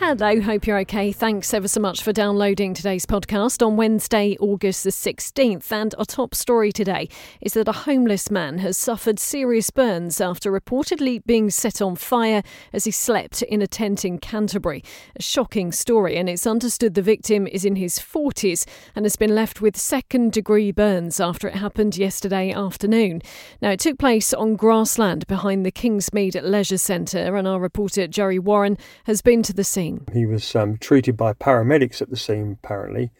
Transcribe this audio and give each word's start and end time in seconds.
Hello, 0.00 0.40
hope 0.40 0.64
you're 0.64 0.78
okay. 0.78 1.10
Thanks 1.10 1.52
ever 1.52 1.66
so 1.66 1.80
much 1.80 2.04
for 2.04 2.12
downloading 2.12 2.72
today's 2.72 3.04
podcast 3.04 3.66
on 3.66 3.76
Wednesday, 3.76 4.36
August 4.38 4.84
the 4.84 4.90
16th. 4.90 5.72
And 5.72 5.92
our 5.98 6.04
top 6.04 6.36
story 6.36 6.70
today 6.70 7.08
is 7.40 7.54
that 7.54 7.66
a 7.66 7.72
homeless 7.72 8.30
man 8.30 8.58
has 8.58 8.78
suffered 8.78 9.18
serious 9.18 9.70
burns 9.70 10.20
after 10.20 10.52
reportedly 10.52 11.20
being 11.26 11.50
set 11.50 11.82
on 11.82 11.96
fire 11.96 12.44
as 12.72 12.84
he 12.84 12.92
slept 12.92 13.42
in 13.42 13.60
a 13.60 13.66
tent 13.66 14.04
in 14.04 14.18
Canterbury. 14.18 14.84
A 15.16 15.22
shocking 15.22 15.72
story, 15.72 16.16
and 16.16 16.28
it's 16.28 16.46
understood 16.46 16.94
the 16.94 17.02
victim 17.02 17.48
is 17.48 17.64
in 17.64 17.74
his 17.74 17.98
40s 17.98 18.68
and 18.94 19.04
has 19.04 19.16
been 19.16 19.34
left 19.34 19.60
with 19.60 19.76
second 19.76 20.30
degree 20.30 20.70
burns 20.70 21.18
after 21.18 21.48
it 21.48 21.56
happened 21.56 21.98
yesterday 21.98 22.52
afternoon. 22.52 23.20
Now, 23.60 23.72
it 23.72 23.80
took 23.80 23.98
place 23.98 24.32
on 24.32 24.54
grassland 24.54 25.26
behind 25.26 25.66
the 25.66 25.72
Kingsmead 25.72 26.40
Leisure 26.40 26.78
Centre, 26.78 27.34
and 27.34 27.48
our 27.48 27.58
reporter 27.58 28.06
Gerry 28.06 28.38
Warren 28.38 28.78
has 29.06 29.22
been 29.22 29.42
to 29.42 29.52
the 29.52 29.64
scene 29.64 29.87
He 30.12 30.26
was 30.26 30.54
um, 30.54 30.78
treated 30.78 31.16
by 31.16 31.32
paramedics 31.32 32.00
at 32.02 32.10
the 32.10 32.16
scene, 32.16 32.58
apparently, 32.62 33.10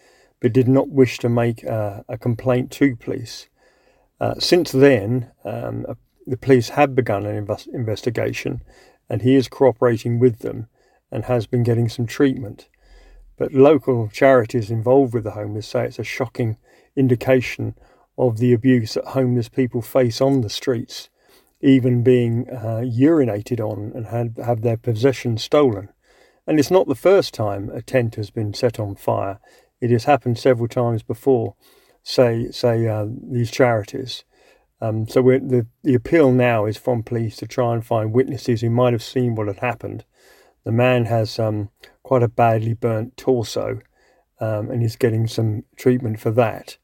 but 0.41 0.53
did 0.53 0.69
not 0.69 0.89
wish 0.89 1.19
to 1.19 1.29
make 1.29 1.67
uh, 1.67 2.03
a 2.09 2.19
complaint 2.19 2.71
to 2.73 2.97
police. 2.97 3.49
Uh, 4.21 4.35
since 4.39 4.73
then, 4.73 5.31
um, 5.45 5.87
uh, 5.89 5.95
the 6.27 6.37
police 6.37 6.71
have 6.71 6.95
begun 6.95 7.25
an 7.27 7.37
invest- 7.37 7.69
investigation, 7.69 8.63
and 9.09 9.23
he 9.23 9.35
is 9.35 9.49
cooperating 9.49 10.19
with 10.19 10.41
them 10.41 10.69
and 11.11 11.25
has 11.25 11.47
been 11.47 11.63
getting 11.63 11.89
some 11.89 12.07
treatment. 12.07 12.69
But 13.37 13.53
local 13.53 14.09
charities 14.09 14.71
involved 14.71 15.15
with 15.15 15.25
the 15.25 15.31
homeless 15.33 15.69
say 15.69 15.87
it's 15.87 15.99
a 15.99 16.05
shocking 16.05 16.57
indication 16.97 17.75
of 18.19 18.39
the 18.39 18.53
abuse 18.53 18.95
that 18.95 19.07
homeless 19.07 19.49
people 19.49 19.81
face 19.81 20.21
on 20.21 20.41
the 20.41 20.51
streets, 20.51 21.09
even 21.61 22.03
being 22.03 22.49
uh, 22.51 22.83
urinated 22.85 23.61
on 23.61 23.93
and 23.95 24.07
had, 24.07 24.37
have 24.45 24.63
their 24.63 24.77
possessions 24.77 25.43
stolen. 25.43 25.89
And 26.49 26.59
it's 26.59 26.71
not 26.71 26.89
the 26.89 26.95
first 26.95 27.35
time 27.35 27.69
a 27.75 27.83
tent 27.83 28.15
has 28.15 28.31
been 28.31 28.55
set 28.55 28.81
on 28.81 28.95
fire. 28.95 29.39
It 29.83 29.91
has 29.91 30.05
happened 30.05 30.39
several 30.39 30.67
times 30.67 31.03
before, 31.03 31.55
say, 32.03 32.51
say 32.51 32.89
uh, 32.89 33.05
these 33.31 33.51
charities. 33.51 34.25
Um, 34.81 35.07
so 35.07 35.21
the, 35.21 35.67
the 35.83 35.95
appeal 35.95 36.33
now 36.33 36.65
is 36.65 36.79
from 36.79 37.03
police 37.03 37.37
to 37.37 37.47
try 37.47 37.75
and 37.75 37.85
find 37.85 38.15
witnesses 38.15 38.63
who 38.63 38.71
might 38.71 38.95
have 38.95 39.03
seen 39.03 39.35
what 39.35 39.47
had 39.47 39.59
happened. 39.59 40.07
The 40.65 40.73
man 40.73 41.05
has 41.05 41.39
um, 41.39 41.69
quite 42.03 42.23
a 42.23 42.29
badly 42.29 42.73
burnt 42.73 43.19
torso 43.19 43.81
um, 44.41 44.71
and 44.71 44.81
he's 44.81 44.97
getting 44.97 45.27
some 45.27 45.65
treatment 45.77 46.19
for 46.19 46.31
that. 46.31 46.79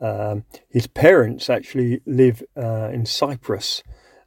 Um, 0.00 0.44
his 0.68 0.88
parents 0.88 1.48
actually 1.48 2.00
live 2.04 2.42
uh, 2.56 2.90
in 2.92 3.06
Cyprus 3.06 3.84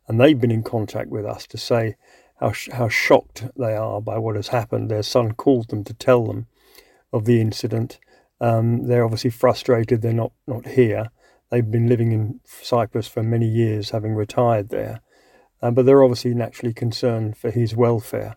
and 0.07 0.17
they've 0.17 0.39
been 0.39 0.49
in 0.49 0.63
contact 0.63 1.09
with 1.09 1.25
us 1.25 1.45
to 1.47 1.57
say 1.57 1.97
how, 2.39 2.53
how 2.71 2.89
shocked 2.89 3.47
they 3.57 3.75
are 3.75 4.01
by 4.01 4.17
what 4.17 4.35
has 4.35 4.49
happened. 4.49 4.89
Their 4.89 5.03
son 5.03 5.33
called 5.33 5.69
them 5.69 5.83
to 5.85 5.93
tell 5.93 6.25
them 6.25 6.47
of 7.11 7.25
the 7.25 7.41
incident. 7.41 7.99
Um, 8.39 8.87
they're 8.87 9.03
obviously 9.03 9.31
frustrated 9.31 10.01
they're 10.01 10.13
not, 10.13 10.31
not 10.45 10.67
here. 10.67 11.09
They've 11.49 11.69
been 11.69 11.87
living 11.87 12.11
in 12.11 12.39
Cyprus 12.45 13.07
for 13.07 13.23
many 13.23 13.47
years, 13.47 13.91
having 13.91 14.13
retired 14.13 14.69
there. 14.69 15.01
Um, 15.61 15.73
but 15.73 15.85
they're 15.85 16.03
obviously 16.03 16.33
naturally 16.33 16.73
concerned 16.73 17.37
for 17.37 17.49
his 17.49 17.75
welfare 17.75 18.35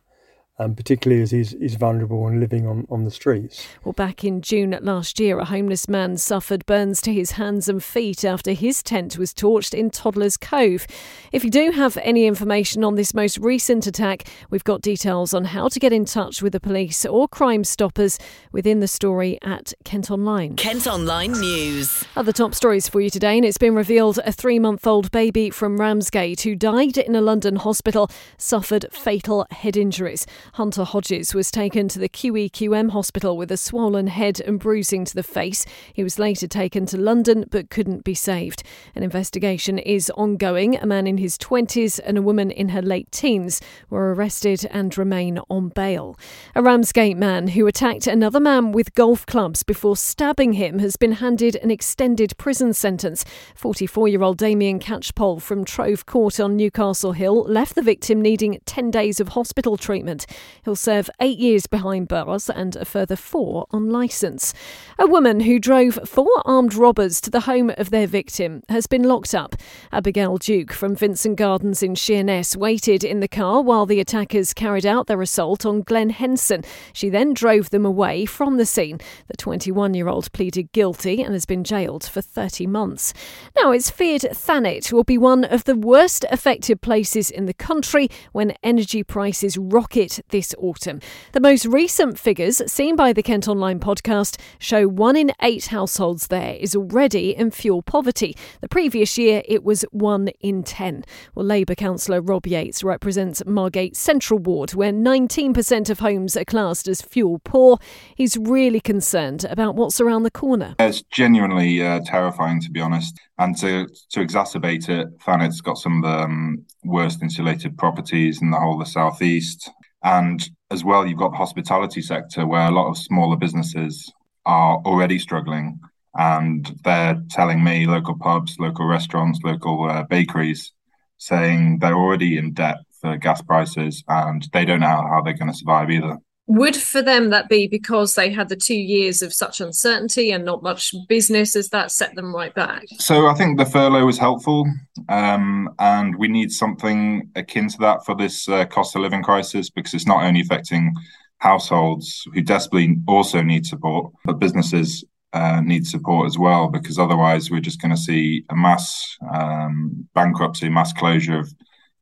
um, 0.60 0.74
particularly 0.74 1.22
as 1.22 1.30
he's, 1.30 1.52
he's 1.52 1.74
vulnerable 1.74 2.26
and 2.26 2.38
living 2.38 2.66
on, 2.66 2.86
on 2.90 3.04
the 3.04 3.10
streets. 3.10 3.66
Well, 3.82 3.94
back 3.94 4.24
in 4.24 4.42
June 4.42 4.78
last 4.82 5.18
year, 5.18 5.38
a 5.38 5.46
homeless 5.46 5.88
man 5.88 6.18
suffered 6.18 6.66
burns 6.66 7.00
to 7.02 7.14
his 7.14 7.32
hands 7.32 7.66
and 7.66 7.82
feet 7.82 8.26
after 8.26 8.52
his 8.52 8.82
tent 8.82 9.16
was 9.16 9.32
torched 9.32 9.72
in 9.72 9.88
Toddler's 9.88 10.36
Cove. 10.36 10.86
If 11.32 11.44
you 11.44 11.50
do 11.50 11.70
have 11.70 11.96
any 12.02 12.26
information 12.26 12.84
on 12.84 12.94
this 12.94 13.14
most 13.14 13.38
recent 13.38 13.86
attack, 13.86 14.28
we've 14.50 14.62
got 14.62 14.82
details 14.82 15.32
on 15.32 15.46
how 15.46 15.68
to 15.68 15.80
get 15.80 15.94
in 15.94 16.04
touch 16.04 16.42
with 16.42 16.52
the 16.52 16.60
police 16.60 17.06
or 17.06 17.26
Crime 17.26 17.64
Stoppers 17.64 18.18
within 18.52 18.80
the 18.80 18.88
story 18.88 19.38
at 19.40 19.72
Kent 19.84 20.10
Online. 20.10 20.56
Kent 20.56 20.86
Online 20.86 21.32
News. 21.32 22.04
Other 22.16 22.32
top 22.32 22.54
stories 22.54 22.86
for 22.86 23.00
you 23.00 23.08
today, 23.08 23.38
and 23.38 23.46
it's 23.46 23.56
been 23.56 23.74
revealed 23.74 24.18
a 24.26 24.32
three 24.32 24.58
month 24.58 24.86
old 24.86 25.10
baby 25.10 25.48
from 25.48 25.78
Ramsgate 25.78 26.42
who 26.42 26.54
died 26.54 26.98
in 26.98 27.16
a 27.16 27.22
London 27.22 27.56
hospital 27.56 28.10
suffered 28.36 28.84
fatal 28.92 29.46
head 29.50 29.78
injuries. 29.78 30.26
Hunter 30.54 30.84
Hodges 30.84 31.34
was 31.34 31.50
taken 31.50 31.86
to 31.88 31.98
the 31.98 32.08
QEQM 32.08 32.90
hospital 32.90 33.36
with 33.36 33.52
a 33.52 33.56
swollen 33.56 34.08
head 34.08 34.40
and 34.40 34.58
bruising 34.58 35.04
to 35.04 35.14
the 35.14 35.22
face. 35.22 35.64
He 35.92 36.02
was 36.02 36.18
later 36.18 36.48
taken 36.48 36.86
to 36.86 36.98
London 36.98 37.44
but 37.50 37.70
couldn't 37.70 38.02
be 38.02 38.14
saved. 38.14 38.62
An 38.94 39.02
investigation 39.02 39.78
is 39.78 40.10
ongoing. 40.16 40.76
A 40.76 40.86
man 40.86 41.06
in 41.06 41.18
his 41.18 41.38
20s 41.38 42.00
and 42.04 42.18
a 42.18 42.22
woman 42.22 42.50
in 42.50 42.70
her 42.70 42.82
late 42.82 43.10
teens 43.12 43.60
were 43.88 44.12
arrested 44.12 44.66
and 44.70 44.96
remain 44.98 45.38
on 45.48 45.68
bail. 45.68 46.18
A 46.54 46.62
Ramsgate 46.62 47.16
man 47.16 47.48
who 47.48 47.66
attacked 47.66 48.06
another 48.06 48.40
man 48.40 48.72
with 48.72 48.94
golf 48.94 49.24
clubs 49.26 49.62
before 49.62 49.96
stabbing 49.96 50.54
him 50.54 50.80
has 50.80 50.96
been 50.96 51.12
handed 51.12 51.56
an 51.56 51.70
extended 51.70 52.36
prison 52.38 52.72
sentence. 52.72 53.24
44 53.54 54.08
year 54.08 54.22
old 54.22 54.38
Damien 54.38 54.80
Catchpole 54.80 55.40
from 55.40 55.64
Trove 55.64 56.06
Court 56.06 56.40
on 56.40 56.56
Newcastle 56.56 57.12
Hill 57.12 57.44
left 57.44 57.76
the 57.76 57.82
victim 57.82 58.20
needing 58.20 58.60
10 58.66 58.90
days 58.90 59.20
of 59.20 59.28
hospital 59.28 59.76
treatment. 59.76 60.26
He'll 60.64 60.76
serve 60.76 61.10
eight 61.20 61.38
years 61.38 61.66
behind 61.66 62.08
bars 62.08 62.50
and 62.50 62.76
a 62.76 62.84
further 62.84 63.16
four 63.16 63.66
on 63.70 63.90
licence. 63.90 64.54
A 65.00 65.06
woman 65.06 65.40
who 65.40 65.58
drove 65.58 65.98
four 66.04 66.42
armed 66.44 66.74
robbers 66.74 67.22
to 67.22 67.30
the 67.30 67.40
home 67.40 67.72
of 67.78 67.88
their 67.88 68.06
victim 68.06 68.62
has 68.68 68.86
been 68.86 69.04
locked 69.04 69.34
up. 69.34 69.56
Abigail 69.92 70.36
Duke 70.36 70.74
from 70.74 70.94
Vincent 70.94 71.38
Gardens 71.38 71.82
in 71.82 71.94
Sheerness 71.94 72.54
waited 72.54 73.02
in 73.02 73.20
the 73.20 73.26
car 73.26 73.62
while 73.62 73.86
the 73.86 73.98
attackers 73.98 74.52
carried 74.52 74.84
out 74.84 75.06
their 75.06 75.22
assault 75.22 75.64
on 75.64 75.80
Glenn 75.80 76.10
Henson. 76.10 76.64
She 76.92 77.08
then 77.08 77.32
drove 77.32 77.70
them 77.70 77.86
away 77.86 78.26
from 78.26 78.58
the 78.58 78.66
scene. 78.66 78.98
The 79.28 79.38
21 79.38 79.94
year 79.94 80.06
old 80.06 80.30
pleaded 80.32 80.70
guilty 80.72 81.22
and 81.22 81.32
has 81.32 81.46
been 81.46 81.64
jailed 81.64 82.04
for 82.04 82.20
30 82.20 82.66
months. 82.66 83.14
Now, 83.56 83.70
it's 83.70 83.88
feared 83.88 84.26
Thanet 84.30 84.92
will 84.92 85.04
be 85.04 85.16
one 85.16 85.44
of 85.44 85.64
the 85.64 85.76
worst 85.76 86.26
affected 86.30 86.82
places 86.82 87.30
in 87.30 87.46
the 87.46 87.54
country 87.54 88.10
when 88.32 88.52
energy 88.62 89.02
prices 89.02 89.56
rocket 89.56 90.20
this 90.28 90.54
autumn. 90.58 91.00
The 91.32 91.40
most 91.40 91.64
recent 91.64 92.18
figures 92.18 92.60
seen 92.70 92.96
by 92.96 93.14
the 93.14 93.22
Kent 93.22 93.48
Online 93.48 93.80
podcast 93.80 94.38
show 94.58 94.89
one 94.90 95.16
in 95.16 95.32
eight 95.42 95.66
households 95.66 96.26
there 96.26 96.54
is 96.54 96.76
already 96.76 97.34
in 97.34 97.50
fuel 97.50 97.82
poverty. 97.82 98.36
The 98.60 98.68
previous 98.68 99.16
year 99.16 99.42
it 99.46 99.64
was 99.64 99.84
one 99.90 100.28
in 100.40 100.62
ten. 100.62 101.04
Well, 101.34 101.46
Labour 101.46 101.74
councillor 101.74 102.20
Rob 102.20 102.46
Yates 102.46 102.82
represents 102.82 103.42
Margate 103.46 103.96
Central 103.96 104.38
Ward, 104.38 104.74
where 104.74 104.92
19% 104.92 105.90
of 105.90 106.00
homes 106.00 106.36
are 106.36 106.44
classed 106.44 106.88
as 106.88 107.00
fuel 107.00 107.40
poor. 107.44 107.78
He's 108.14 108.36
really 108.36 108.80
concerned 108.80 109.44
about 109.44 109.74
what's 109.74 110.00
around 110.00 110.24
the 110.24 110.30
corner. 110.30 110.74
It's 110.78 111.02
genuinely 111.02 111.82
uh, 111.82 112.00
terrifying, 112.04 112.60
to 112.62 112.70
be 112.70 112.80
honest. 112.80 113.18
And 113.38 113.56
to, 113.58 113.86
to 114.10 114.20
exacerbate 114.20 114.88
it, 114.88 115.08
Thanet's 115.22 115.60
got 115.60 115.78
some 115.78 116.04
of 116.04 116.10
the 116.10 116.24
um, 116.24 116.64
worst 116.84 117.22
insulated 117.22 117.78
properties 117.78 118.42
in 118.42 118.50
the 118.50 118.58
whole 118.58 118.74
of 118.74 118.86
the 118.86 118.90
southeast. 118.90 119.70
And 120.02 120.48
as 120.70 120.84
well, 120.84 121.06
you've 121.06 121.18
got 121.18 121.32
the 121.32 121.36
hospitality 121.36 122.02
sector 122.02 122.46
where 122.46 122.68
a 122.68 122.70
lot 122.70 122.88
of 122.88 122.96
smaller 122.96 123.36
businesses 123.36 124.12
are 124.50 124.82
already 124.84 125.18
struggling. 125.18 125.78
And 126.14 126.66
they're 126.84 127.22
telling 127.30 127.62
me, 127.62 127.86
local 127.86 128.18
pubs, 128.18 128.56
local 128.58 128.86
restaurants, 128.86 129.38
local 129.44 129.88
uh, 129.88 130.02
bakeries, 130.02 130.72
saying 131.18 131.78
they're 131.78 131.94
already 131.94 132.36
in 132.36 132.52
debt 132.52 132.78
for 133.00 133.16
gas 133.16 133.40
prices 133.42 134.02
and 134.08 134.48
they 134.52 134.64
don't 134.64 134.80
know 134.80 135.06
how 135.10 135.22
they're 135.24 135.34
going 135.34 135.52
to 135.52 135.56
survive 135.56 135.90
either 135.90 136.18
would 136.50 136.74
for 136.74 137.00
them 137.00 137.30
that 137.30 137.48
be 137.48 137.68
because 137.68 138.14
they 138.14 138.28
had 138.28 138.48
the 138.48 138.56
two 138.56 138.74
years 138.74 139.22
of 139.22 139.32
such 139.32 139.60
uncertainty 139.60 140.32
and 140.32 140.44
not 140.44 140.64
much 140.64 140.92
business 141.08 141.54
as 141.54 141.68
that 141.68 141.92
set 141.92 142.12
them 142.16 142.34
right 142.34 142.54
back 142.54 142.82
so 142.98 143.28
i 143.28 143.34
think 143.34 143.56
the 143.56 143.64
furlough 143.64 144.04
was 144.04 144.18
helpful 144.18 144.66
um, 145.08 145.72
and 145.78 146.16
we 146.16 146.26
need 146.26 146.50
something 146.50 147.30
akin 147.36 147.68
to 147.68 147.78
that 147.78 148.04
for 148.04 148.16
this 148.16 148.48
uh, 148.48 148.66
cost 148.66 148.96
of 148.96 149.02
living 149.02 149.22
crisis 149.22 149.70
because 149.70 149.94
it's 149.94 150.08
not 150.08 150.24
only 150.24 150.40
affecting 150.40 150.92
households 151.40 152.26
who 152.32 152.42
desperately 152.42 152.96
also 153.06 153.42
need 153.42 153.66
support 153.66 154.12
but 154.24 154.38
businesses 154.38 155.04
uh, 155.32 155.60
need 155.60 155.86
support 155.86 156.26
as 156.26 156.38
well 156.38 156.68
because 156.68 156.98
otherwise 156.98 157.50
we're 157.50 157.60
just 157.60 157.80
going 157.80 157.94
to 157.94 158.00
see 158.00 158.44
a 158.50 158.56
mass 158.56 159.16
um, 159.32 160.06
bankruptcy 160.14 160.68
mass 160.68 160.92
closure 160.92 161.38
of 161.38 161.52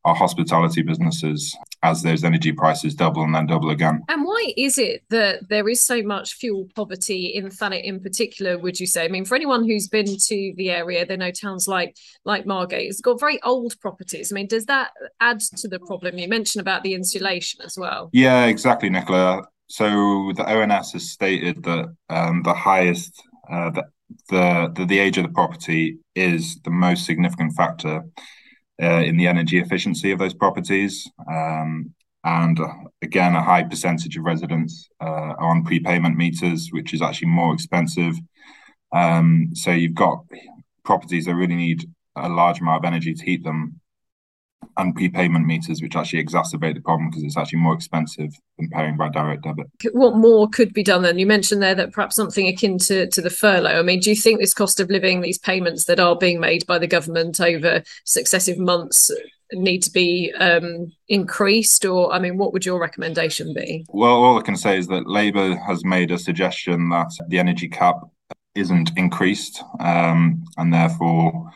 our 0.05 0.15
hospitality 0.15 0.83
businesses 0.83 1.57
as 1.83 2.03
those 2.03 2.25
energy 2.25 2.53
prices 2.53 2.95
double 2.95 3.23
and 3.23 3.35
then 3.35 3.47
double 3.47 3.71
again. 3.71 4.03
And 4.09 4.25
why 4.25 4.53
is 4.57 4.79
it 4.79 5.05
that 5.11 5.49
there 5.49 5.69
is 5.69 5.85
so 5.85 6.03
much 6.03 6.35
fuel 6.35 6.69
poverty 6.75 7.27
in 7.27 7.51
Thanet 7.51 7.85
in 7.85 8.01
particular, 8.01 8.59
would 8.59 8.81
you 8.81 8.87
say? 8.87 9.05
I 9.05 9.09
mean, 9.09 9.25
for 9.25 9.35
anyone 9.37 9.65
who's 9.65 9.89
been 9.89 10.07
to 10.07 10.53
the 10.57 10.71
area, 10.71 11.07
they 11.07 11.17
know 11.17 11.31
towns 11.31 11.69
like 11.69 11.97
like 12.25 12.47
Margate, 12.47 12.89
it's 12.89 13.01
got 13.01 13.21
very 13.21 13.41
old 13.43 13.79
properties. 13.81 14.33
I 14.33 14.35
mean, 14.35 14.49
does 14.49 14.67
that 14.67 14.91
add 15.21 15.41
to 15.41 15.69
the 15.69 15.79
problem? 15.81 16.19
You 16.19 16.29
mentioned 16.29 16.61
about 16.61 16.83
the 16.83 16.95
insulation 16.95 17.61
as 17.65 17.77
well. 17.79 18.11
Yeah, 18.13 18.47
exactly, 18.47 18.91
Nicola. 18.91 19.43
So 19.69 20.33
the 20.35 20.45
ONS 20.49 20.93
has 20.93 21.11
stated 21.11 21.63
that 21.65 21.95
um, 22.09 22.43
the 22.43 22.55
highest, 22.55 23.23
uh, 23.51 23.71
the, 23.71 23.85
the, 24.31 24.73
the 24.75 24.87
the 24.87 24.99
age 24.99 25.19
of 25.19 25.25
the 25.25 25.33
property 25.33 25.99
is 26.15 26.59
the 26.63 26.71
most 26.71 27.05
significant 27.05 27.55
factor 27.55 28.03
uh, 28.83 29.03
in 29.03 29.17
the 29.17 29.27
energy 29.27 29.59
efficiency 29.59 30.11
of 30.11 30.19
those 30.19 30.35
properties. 30.35 31.11
Um, 31.31 31.95
and 32.25 32.59
uh, 32.59 32.69
again, 33.03 33.35
a 33.35 33.43
high 33.43 33.63
percentage 33.63 34.17
of 34.17 34.25
residents 34.25 34.89
uh, 35.01 35.05
are 35.39 35.51
on 35.51 35.65
prepayment 35.65 36.17
meters, 36.17 36.69
which 36.73 36.93
is 36.93 37.03
actually 37.03 37.29
more 37.29 37.55
expensive. 37.55 38.15
Um, 38.93 39.51
so 39.55 39.71
you've 39.71 39.95
got 39.95 40.25
properties 40.85 41.27
that 41.27 41.35
really 41.35 41.57
need 41.57 41.89
a 42.17 42.29
large 42.29 42.61
amount 42.61 42.85
of 42.85 42.89
energy 42.89 43.15
to 43.15 43.25
heat 43.25 43.45
them 43.45 43.81
and 44.77 44.95
prepayment 44.95 45.45
meters, 45.47 45.83
which 45.83 45.97
actually 45.97 46.25
exacerbate 46.25 46.75
the 46.75 46.81
problem 46.81 47.11
because 47.11 47.25
it's 47.25 47.37
actually 47.37 47.59
more 47.59 47.75
expensive 47.75 48.33
than 48.59 48.69
paying 48.71 48.97
by 48.97 49.09
direct 49.09 49.43
debit. 49.43 49.67
What 49.93 50.17
more 50.17 50.49
could 50.49 50.73
be 50.73 50.85
done 50.85 51.03
then? 51.03 51.19
You 51.19 51.27
mentioned 51.27 51.63
there 51.63 51.75
that 51.75 51.93
perhaps 51.93 52.17
something 52.17 52.47
akin 52.47 52.79
to, 52.79 53.09
to 53.09 53.21
the 53.21 53.31
furlough. 53.31 53.79
I 53.79 53.83
mean, 53.83 54.01
do 54.01 54.11
you 54.11 54.17
think 54.17 54.41
this 54.41 54.55
cost 54.55 54.81
of 54.81 54.89
living, 54.89 55.21
these 55.21 55.39
payments 55.39 55.85
that 55.85 56.01
are 56.01 56.17
being 56.17 56.41
made 56.41 56.67
by 56.67 56.79
the 56.79 56.87
government 56.87 57.41
over 57.41 57.83
successive 58.05 58.59
months, 58.59 59.11
need 59.53 59.83
to 59.83 59.91
be 59.91 60.33
um, 60.39 60.93
increased? 61.09 61.85
Or, 61.85 62.13
I 62.13 62.19
mean, 62.19 62.39
what 62.39 62.53
would 62.53 62.67
your 62.67 62.81
recommendation 62.81 63.55
be? 63.55 63.85
Well, 63.89 64.23
all 64.23 64.39
I 64.39 64.43
can 64.43 64.57
say 64.57 64.79
is 64.79 64.87
that 64.89 65.09
Labour 65.09 65.57
has 65.57 65.85
made 65.85 66.11
a 66.11 66.19
suggestion 66.19 66.89
that 66.91 67.11
the 67.29 67.39
energy 67.39 67.69
cap 67.69 67.97
isn't 68.55 68.91
increased 68.97 69.63
um, 69.81 70.45
and 70.57 70.73
therefore 70.73 71.51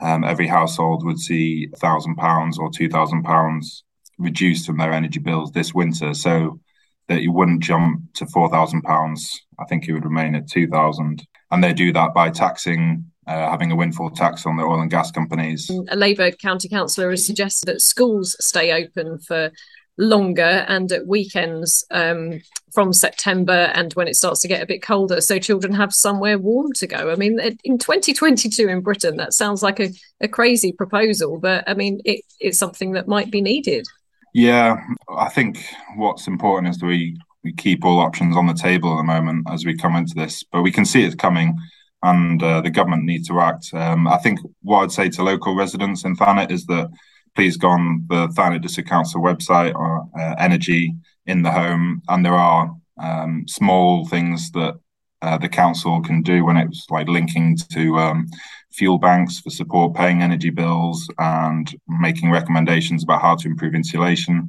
um, 0.00 0.24
every 0.24 0.46
household 0.46 1.04
would 1.04 1.18
see 1.18 1.68
thousand 1.76 2.16
pounds 2.16 2.58
or 2.58 2.70
two 2.70 2.88
thousand 2.88 3.22
pounds 3.22 3.84
reduced 4.18 4.66
from 4.66 4.78
their 4.78 4.92
energy 4.92 5.18
bills 5.18 5.52
this 5.52 5.74
winter, 5.74 6.14
so 6.14 6.60
that 7.08 7.22
you 7.22 7.32
wouldn't 7.32 7.62
jump 7.62 8.02
to 8.14 8.26
four 8.26 8.48
thousand 8.50 8.82
pounds. 8.82 9.40
I 9.58 9.64
think 9.64 9.86
it 9.88 9.92
would 9.92 10.04
remain 10.04 10.34
at 10.34 10.48
two 10.48 10.66
thousand, 10.66 11.26
and 11.50 11.62
they 11.62 11.72
do 11.72 11.92
that 11.92 12.14
by 12.14 12.30
taxing. 12.30 13.06
Uh, 13.26 13.48
having 13.48 13.70
a 13.70 13.76
windfall 13.76 14.10
tax 14.10 14.44
on 14.44 14.56
the 14.56 14.62
oil 14.64 14.80
and 14.80 14.90
gas 14.90 15.12
companies. 15.12 15.70
A 15.90 15.94
Labour 15.94 16.32
county 16.32 16.68
councillor 16.68 17.10
has 17.10 17.24
suggested 17.24 17.66
that 17.66 17.80
schools 17.80 18.34
stay 18.40 18.72
open 18.72 19.20
for 19.20 19.52
longer 20.00 20.64
and 20.66 20.90
at 20.90 21.06
weekends 21.06 21.84
um, 21.90 22.40
from 22.72 22.92
September 22.92 23.70
and 23.74 23.92
when 23.94 24.08
it 24.08 24.16
starts 24.16 24.40
to 24.40 24.48
get 24.48 24.62
a 24.62 24.66
bit 24.66 24.82
colder, 24.82 25.20
so 25.20 25.38
children 25.38 25.72
have 25.74 25.94
somewhere 25.94 26.38
warm 26.38 26.72
to 26.74 26.86
go. 26.86 27.10
I 27.10 27.16
mean, 27.16 27.38
in 27.64 27.78
2022 27.78 28.68
in 28.68 28.80
Britain, 28.80 29.16
that 29.18 29.34
sounds 29.34 29.62
like 29.62 29.78
a, 29.78 29.90
a 30.20 30.28
crazy 30.28 30.72
proposal, 30.72 31.38
but 31.38 31.64
I 31.68 31.74
mean, 31.74 32.00
it, 32.04 32.24
it's 32.40 32.58
something 32.58 32.92
that 32.92 33.08
might 33.08 33.30
be 33.30 33.40
needed. 33.40 33.86
Yeah, 34.32 34.76
I 35.08 35.28
think 35.28 35.64
what's 35.96 36.26
important 36.26 36.72
is 36.74 36.78
that 36.78 36.86
we, 36.86 37.16
we 37.44 37.52
keep 37.52 37.84
all 37.84 37.98
options 37.98 38.36
on 38.36 38.46
the 38.46 38.54
table 38.54 38.92
at 38.94 38.98
the 38.98 39.04
moment 39.04 39.48
as 39.50 39.64
we 39.64 39.76
come 39.76 39.96
into 39.96 40.14
this, 40.14 40.44
but 40.44 40.62
we 40.62 40.72
can 40.72 40.84
see 40.84 41.04
it's 41.04 41.14
coming 41.14 41.56
and 42.02 42.42
uh, 42.42 42.60
the 42.60 42.70
government 42.70 43.04
needs 43.04 43.28
to 43.28 43.40
act. 43.40 43.74
Um, 43.74 44.08
I 44.08 44.16
think 44.18 44.40
what 44.62 44.82
I'd 44.82 44.92
say 44.92 45.10
to 45.10 45.22
local 45.22 45.54
residents 45.54 46.04
in 46.04 46.16
Thanet 46.16 46.50
is 46.50 46.64
that 46.66 46.88
please 47.34 47.56
go 47.56 47.68
on 47.68 48.04
the 48.08 48.28
Thanet 48.28 48.62
District 48.62 48.88
Council 48.88 49.22
website 49.22 49.74
or 49.74 50.08
uh, 50.18 50.34
energy 50.38 50.94
in 51.26 51.42
the 51.42 51.50
home, 51.50 52.02
and 52.08 52.24
there 52.24 52.34
are 52.34 52.74
um, 52.98 53.44
small 53.46 54.06
things 54.06 54.50
that 54.52 54.74
uh, 55.22 55.38
the 55.38 55.48
council 55.48 56.00
can 56.00 56.22
do 56.22 56.44
when 56.44 56.56
it's 56.56 56.86
like 56.90 57.08
linking 57.08 57.56
to 57.72 57.98
um, 57.98 58.26
fuel 58.72 58.98
banks 58.98 59.40
for 59.40 59.50
support 59.50 59.94
paying 59.94 60.22
energy 60.22 60.50
bills 60.50 61.08
and 61.18 61.74
making 61.86 62.30
recommendations 62.30 63.02
about 63.04 63.20
how 63.20 63.34
to 63.36 63.48
improve 63.48 63.74
insulation. 63.74 64.48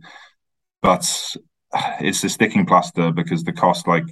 But 0.82 1.06
it's 2.00 2.24
a 2.24 2.30
sticking 2.30 2.66
plaster 2.66 3.12
because 3.12 3.44
the 3.44 3.54
cost, 3.54 3.88
like 3.88 4.06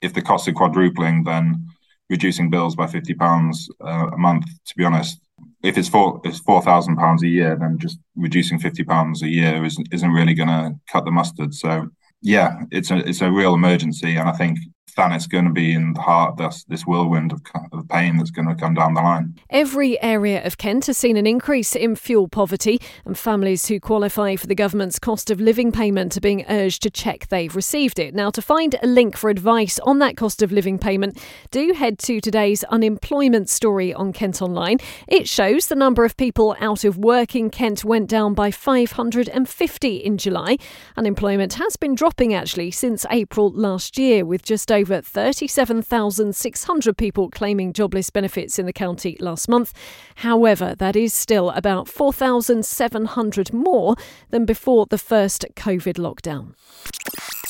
if 0.00 0.14
the 0.14 0.22
costs 0.22 0.48
are 0.48 0.52
quadrupling, 0.52 1.24
then 1.24 1.68
reducing 2.10 2.50
bills 2.50 2.76
by 2.76 2.86
fifty 2.86 3.14
pounds 3.14 3.68
uh, 3.80 4.08
a 4.12 4.18
month, 4.18 4.46
to 4.66 4.74
be 4.76 4.84
honest, 4.84 5.18
if 5.64 5.78
it's 5.78 5.88
four 5.88 6.20
it's 6.24 6.38
four 6.40 6.62
thousand 6.62 6.96
pounds 6.96 7.22
a 7.22 7.28
year, 7.28 7.56
then 7.56 7.78
just 7.78 7.98
reducing 8.16 8.58
fifty 8.58 8.84
pounds 8.84 9.22
a 9.22 9.28
year 9.28 9.64
isn't 9.64 9.88
isn't 9.92 10.10
really 10.10 10.34
going 10.34 10.48
to 10.48 10.74
cut 10.92 11.04
the 11.04 11.10
mustard. 11.10 11.54
So 11.54 11.88
yeah, 12.20 12.62
it's 12.70 12.90
a 12.90 12.98
it's 13.08 13.22
a 13.22 13.32
real 13.32 13.54
emergency, 13.54 14.16
and 14.16 14.28
I 14.28 14.32
think 14.32 14.58
Thanet's 14.94 15.26
going 15.26 15.46
to 15.46 15.52
be 15.52 15.72
in 15.72 15.94
the 15.94 16.00
heart 16.00 16.40
of 16.40 16.64
this, 16.68 16.82
whirlwind 16.82 17.32
of, 17.32 17.42
of 17.72 17.88
pain 17.88 18.16
that's 18.16 18.30
going 18.30 18.46
to 18.46 18.54
come 18.54 18.74
down 18.74 18.94
the 18.94 19.00
line. 19.00 19.34
Every 19.50 20.00
area 20.00 20.44
of 20.44 20.56
Kent 20.56 20.86
has 20.86 20.96
seen 20.96 21.16
an 21.16 21.26
increase 21.26 21.74
in 21.74 21.96
fuel 21.96 22.28
poverty, 22.28 22.80
and 23.04 23.18
families 23.18 23.66
who 23.66 23.80
qualify 23.80 24.36
for 24.36 24.46
the 24.46 24.54
government's 24.54 25.00
cost 25.00 25.30
of 25.30 25.40
living 25.40 25.72
payment 25.72 26.16
are 26.16 26.20
being 26.20 26.44
urged 26.48 26.82
to 26.82 26.90
check 26.90 27.28
they've 27.28 27.56
received 27.56 27.98
it. 27.98 28.14
Now, 28.14 28.30
to 28.30 28.40
find 28.40 28.76
a 28.82 28.86
link 28.86 29.16
for 29.16 29.30
advice 29.30 29.80
on 29.80 29.98
that 29.98 30.16
cost 30.16 30.42
of 30.42 30.52
living 30.52 30.78
payment, 30.78 31.20
do 31.50 31.72
head 31.72 31.98
to 32.00 32.20
today's 32.20 32.62
unemployment 32.64 33.48
story 33.48 33.92
on 33.92 34.12
Kent 34.12 34.40
Online. 34.40 34.78
It 35.08 35.28
shows 35.28 35.66
the 35.66 35.74
number 35.74 36.04
of 36.04 36.16
people 36.16 36.56
out 36.60 36.84
of 36.84 36.98
work 36.98 37.34
in 37.34 37.50
Kent 37.50 37.84
went 37.84 38.08
down 38.08 38.34
by 38.34 38.52
550 38.52 39.96
in 39.96 40.18
July. 40.18 40.56
Unemployment 40.96 41.54
has 41.54 41.76
been 41.76 41.94
dropping 41.94 42.32
actually 42.32 42.70
since 42.70 43.04
April 43.10 43.50
last 43.50 43.98
year, 43.98 44.24
with 44.24 44.42
just 44.42 44.70
over 44.70 44.83
over 44.84 45.00
37,600 45.00 46.98
people 46.98 47.30
claiming 47.30 47.72
jobless 47.72 48.10
benefits 48.10 48.58
in 48.58 48.66
the 48.66 48.72
county 48.72 49.16
last 49.18 49.48
month. 49.48 49.72
However, 50.16 50.74
that 50.74 50.94
is 50.94 51.14
still 51.14 51.48
about 51.52 51.88
4,700 51.88 53.54
more 53.54 53.96
than 54.28 54.44
before 54.44 54.84
the 54.84 54.98
first 54.98 55.46
COVID 55.56 55.94
lockdown. 55.94 56.52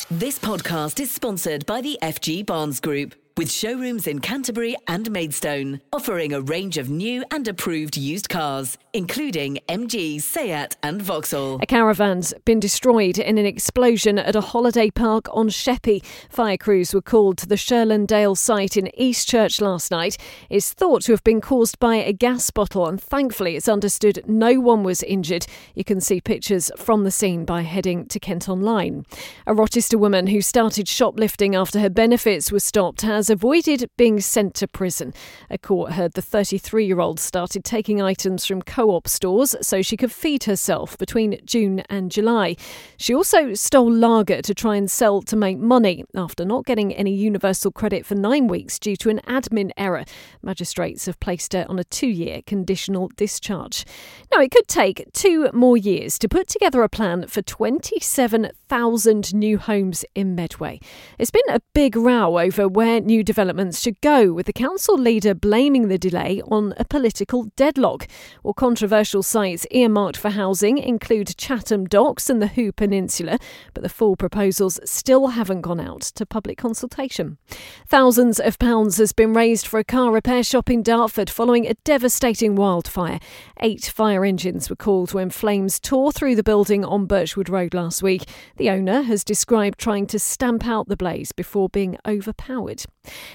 This 0.08 0.38
podcast 0.38 1.00
is 1.00 1.10
sponsored 1.10 1.66
by 1.66 1.80
the 1.80 1.98
FG 2.00 2.46
Barnes 2.46 2.78
Group 2.78 3.16
with 3.36 3.50
showrooms 3.50 4.06
in 4.06 4.20
Canterbury 4.20 4.76
and 4.86 5.10
Maidstone, 5.10 5.80
offering 5.92 6.32
a 6.32 6.40
range 6.40 6.78
of 6.78 6.88
new 6.88 7.24
and 7.32 7.48
approved 7.48 7.96
used 7.96 8.28
cars, 8.28 8.78
including 8.92 9.58
MG, 9.68 10.22
Seat, 10.22 10.76
and 10.84 11.02
Vauxhall. 11.02 11.58
A 11.60 11.66
caravan's 11.66 12.32
been 12.44 12.60
destroyed 12.60 13.18
in 13.18 13.36
an 13.36 13.44
explosion 13.44 14.20
at 14.20 14.36
a 14.36 14.40
holiday 14.40 14.88
park 14.88 15.26
on 15.32 15.48
Sheppey. 15.48 16.00
Fire 16.30 16.56
crews 16.56 16.94
were 16.94 17.02
called 17.02 17.36
to 17.38 17.46
the 17.48 17.56
Shurland 17.56 18.06
Dale 18.06 18.36
site 18.36 18.76
in 18.76 18.88
Eastchurch 18.98 19.60
last 19.60 19.90
night. 19.90 20.16
It's 20.48 20.72
thought 20.72 21.02
to 21.02 21.12
have 21.12 21.24
been 21.24 21.40
caused 21.40 21.80
by 21.80 21.96
a 21.96 22.12
gas 22.12 22.50
bottle, 22.50 22.86
and 22.86 23.00
thankfully, 23.00 23.56
it's 23.56 23.68
understood 23.68 24.22
no 24.28 24.60
one 24.60 24.84
was 24.84 25.02
injured. 25.02 25.46
You 25.74 25.82
can 25.82 26.00
see 26.00 26.20
pictures 26.20 26.70
from 26.76 27.02
the 27.02 27.10
scene 27.10 27.44
by 27.44 27.62
heading 27.62 28.06
to 28.06 28.20
Kent 28.20 28.48
Online. 28.48 29.04
A 29.44 29.54
Rochester 29.54 29.98
woman 29.98 30.28
who 30.28 30.40
started 30.40 30.86
shoplifting 30.86 31.56
after 31.56 31.80
her 31.80 31.90
benefits 31.90 32.52
were 32.52 32.60
stopped 32.60 33.02
has 33.02 33.23
has 33.24 33.30
avoided 33.30 33.88
being 33.96 34.20
sent 34.20 34.52
to 34.52 34.68
prison. 34.68 35.14
A 35.48 35.56
court 35.56 35.92
heard 35.92 36.12
the 36.12 36.20
33 36.20 36.84
year 36.84 37.00
old 37.00 37.18
started 37.18 37.64
taking 37.64 38.02
items 38.02 38.44
from 38.44 38.60
co 38.60 38.90
op 38.90 39.08
stores 39.08 39.56
so 39.62 39.80
she 39.80 39.96
could 39.96 40.12
feed 40.12 40.44
herself 40.44 40.98
between 40.98 41.40
June 41.46 41.80
and 41.88 42.10
July. 42.10 42.54
She 42.98 43.14
also 43.14 43.54
stole 43.54 43.90
lager 43.90 44.42
to 44.42 44.52
try 44.54 44.76
and 44.76 44.90
sell 44.90 45.22
to 45.22 45.36
make 45.36 45.56
money 45.56 46.04
after 46.14 46.44
not 46.44 46.66
getting 46.66 46.92
any 46.92 47.14
universal 47.14 47.70
credit 47.70 48.04
for 48.04 48.14
nine 48.14 48.46
weeks 48.46 48.78
due 48.78 48.96
to 48.96 49.08
an 49.08 49.22
admin 49.26 49.70
error. 49.78 50.04
Magistrates 50.42 51.06
have 51.06 51.18
placed 51.18 51.54
her 51.54 51.64
on 51.66 51.78
a 51.78 51.84
two 51.84 52.08
year 52.08 52.42
conditional 52.46 53.08
discharge. 53.16 53.86
Now, 54.30 54.40
it 54.40 54.50
could 54.50 54.68
take 54.68 55.10
two 55.14 55.48
more 55.54 55.78
years 55.78 56.18
to 56.18 56.28
put 56.28 56.46
together 56.46 56.82
a 56.82 56.90
plan 56.90 57.26
for 57.28 57.40
27,000 57.40 59.34
new 59.34 59.56
homes 59.56 60.04
in 60.14 60.34
Medway. 60.34 60.78
It's 61.18 61.30
been 61.30 61.42
a 61.48 61.60
big 61.72 61.96
row 61.96 62.38
over 62.38 62.68
where 62.68 63.00
new 63.00 63.13
new 63.14 63.22
developments 63.22 63.80
should 63.80 64.00
go, 64.00 64.32
with 64.32 64.46
the 64.46 64.52
council 64.52 64.98
leader 64.98 65.34
blaming 65.34 65.86
the 65.86 65.96
delay 65.96 66.42
on 66.50 66.74
a 66.78 66.84
political 66.84 67.44
deadlock. 67.54 68.08
Well, 68.42 68.54
controversial 68.54 69.22
sites 69.22 69.64
earmarked 69.70 70.16
for 70.16 70.30
housing 70.30 70.78
include 70.78 71.36
Chatham 71.36 71.84
Docks 71.84 72.28
and 72.28 72.42
the 72.42 72.48
Hoo 72.48 72.72
Peninsula, 72.72 73.38
but 73.72 73.84
the 73.84 73.88
full 73.88 74.16
proposals 74.16 74.80
still 74.84 75.28
haven't 75.28 75.60
gone 75.60 75.78
out 75.78 76.00
to 76.16 76.26
public 76.26 76.58
consultation. 76.58 77.38
Thousands 77.86 78.40
of 78.40 78.58
pounds 78.58 78.96
has 78.96 79.12
been 79.12 79.32
raised 79.32 79.68
for 79.68 79.78
a 79.78 79.84
car 79.84 80.10
repair 80.10 80.42
shop 80.42 80.68
in 80.68 80.82
Dartford 80.82 81.30
following 81.30 81.68
a 81.68 81.74
devastating 81.84 82.56
wildfire. 82.56 83.20
Eight 83.60 83.84
fire 83.84 84.24
engines 84.24 84.68
were 84.68 84.74
called 84.74 85.14
when 85.14 85.30
flames 85.30 85.78
tore 85.78 86.10
through 86.10 86.34
the 86.34 86.42
building 86.42 86.84
on 86.84 87.06
Birchwood 87.06 87.48
Road 87.48 87.74
last 87.74 88.02
week. 88.02 88.24
The 88.56 88.70
owner 88.70 89.02
has 89.02 89.22
described 89.22 89.78
trying 89.78 90.08
to 90.08 90.18
stamp 90.18 90.66
out 90.66 90.88
the 90.88 90.96
blaze 90.96 91.30
before 91.30 91.68
being 91.68 91.96
overpowered. 92.04 92.82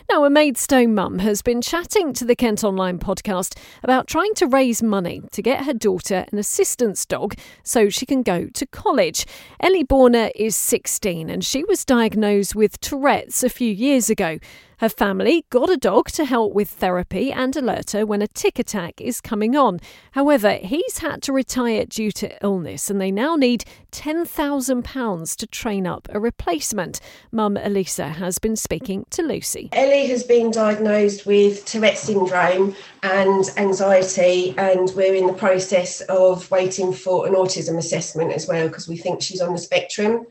Now, 0.09 0.25
a 0.25 0.29
Maidstone 0.29 0.95
mum 0.95 1.19
has 1.19 1.41
been 1.41 1.61
chatting 1.61 2.13
to 2.13 2.25
the 2.25 2.35
Kent 2.35 2.63
Online 2.63 2.99
podcast 2.99 3.57
about 3.83 4.07
trying 4.07 4.33
to 4.35 4.47
raise 4.47 4.81
money 4.81 5.21
to 5.31 5.41
get 5.41 5.65
her 5.65 5.73
daughter 5.73 6.25
an 6.31 6.37
assistance 6.37 7.05
dog 7.05 7.35
so 7.63 7.89
she 7.89 8.05
can 8.05 8.23
go 8.23 8.47
to 8.47 8.65
college. 8.65 9.25
Ellie 9.59 9.83
Bourner 9.83 10.31
is 10.35 10.55
16 10.55 11.29
and 11.29 11.43
she 11.43 11.63
was 11.63 11.85
diagnosed 11.85 12.55
with 12.55 12.79
Tourette's 12.79 13.43
a 13.43 13.49
few 13.49 13.71
years 13.71 14.09
ago. 14.09 14.39
Her 14.79 14.87
family 14.87 15.43
got 15.49 15.69
a 15.69 15.75
dog 15.75 16.09
to 16.11 16.23
help 16.23 16.53
with 16.53 16.69
therapy 16.69 17.33
and 17.33 17.53
alert 17.53 17.91
her 17.91 18.05
when 18.05 18.21
a 18.21 18.27
tic 18.27 18.59
attack 18.59 19.01
is 19.01 19.19
coming 19.19 19.53
on. 19.53 19.81
However, 20.13 20.53
he's 20.53 20.99
had 20.99 21.21
to 21.23 21.33
retire 21.33 21.83
due 21.83 22.13
to 22.13 22.41
illness 22.41 22.89
and 22.89 23.01
they 23.01 23.11
now 23.11 23.35
need 23.35 23.65
£10,000 23.91 25.35
to 25.35 25.47
train 25.47 25.85
up 25.85 26.07
a 26.13 26.19
replacement. 26.19 27.01
Mum 27.29 27.57
Elisa 27.57 28.07
has 28.07 28.39
been 28.39 28.55
speaking 28.55 29.05
to 29.09 29.21
Lucy. 29.21 29.67
Ellie 29.73 30.07
has 30.07 30.23
been 30.23 30.49
diagnosed 30.49 31.25
with 31.25 31.65
Tourette's 31.65 32.03
syndrome 32.03 32.73
and 33.03 33.51
anxiety, 33.57 34.55
and 34.57 34.89
we're 34.95 35.15
in 35.15 35.27
the 35.27 35.33
process 35.33 35.99
of 36.01 36.49
waiting 36.51 36.93
for 36.93 37.27
an 37.27 37.33
autism 37.33 37.77
assessment 37.77 38.31
as 38.31 38.47
well 38.47 38.69
because 38.69 38.87
we 38.87 38.95
think 38.95 39.21
she's 39.21 39.41
on 39.41 39.51
the 39.51 39.59
spectrum. 39.59 40.25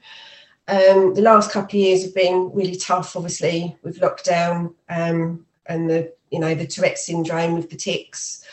Um, 0.69 1.15
the 1.15 1.23
last 1.23 1.51
couple 1.51 1.81
of 1.81 1.87
years 1.87 2.05
have 2.05 2.15
been 2.15 2.51
really 2.53 2.77
tough, 2.77 3.17
obviously, 3.17 3.75
with 3.83 4.01
lockdown 4.01 4.75
um, 4.91 5.47
and 5.65 5.89
the 5.89 6.13
you 6.31 6.39
know 6.39 6.55
the 6.55 6.67
Tourette 6.67 6.99
syndrome 6.99 7.55
with 7.55 7.71
the 7.71 7.77
tics, 7.77 8.45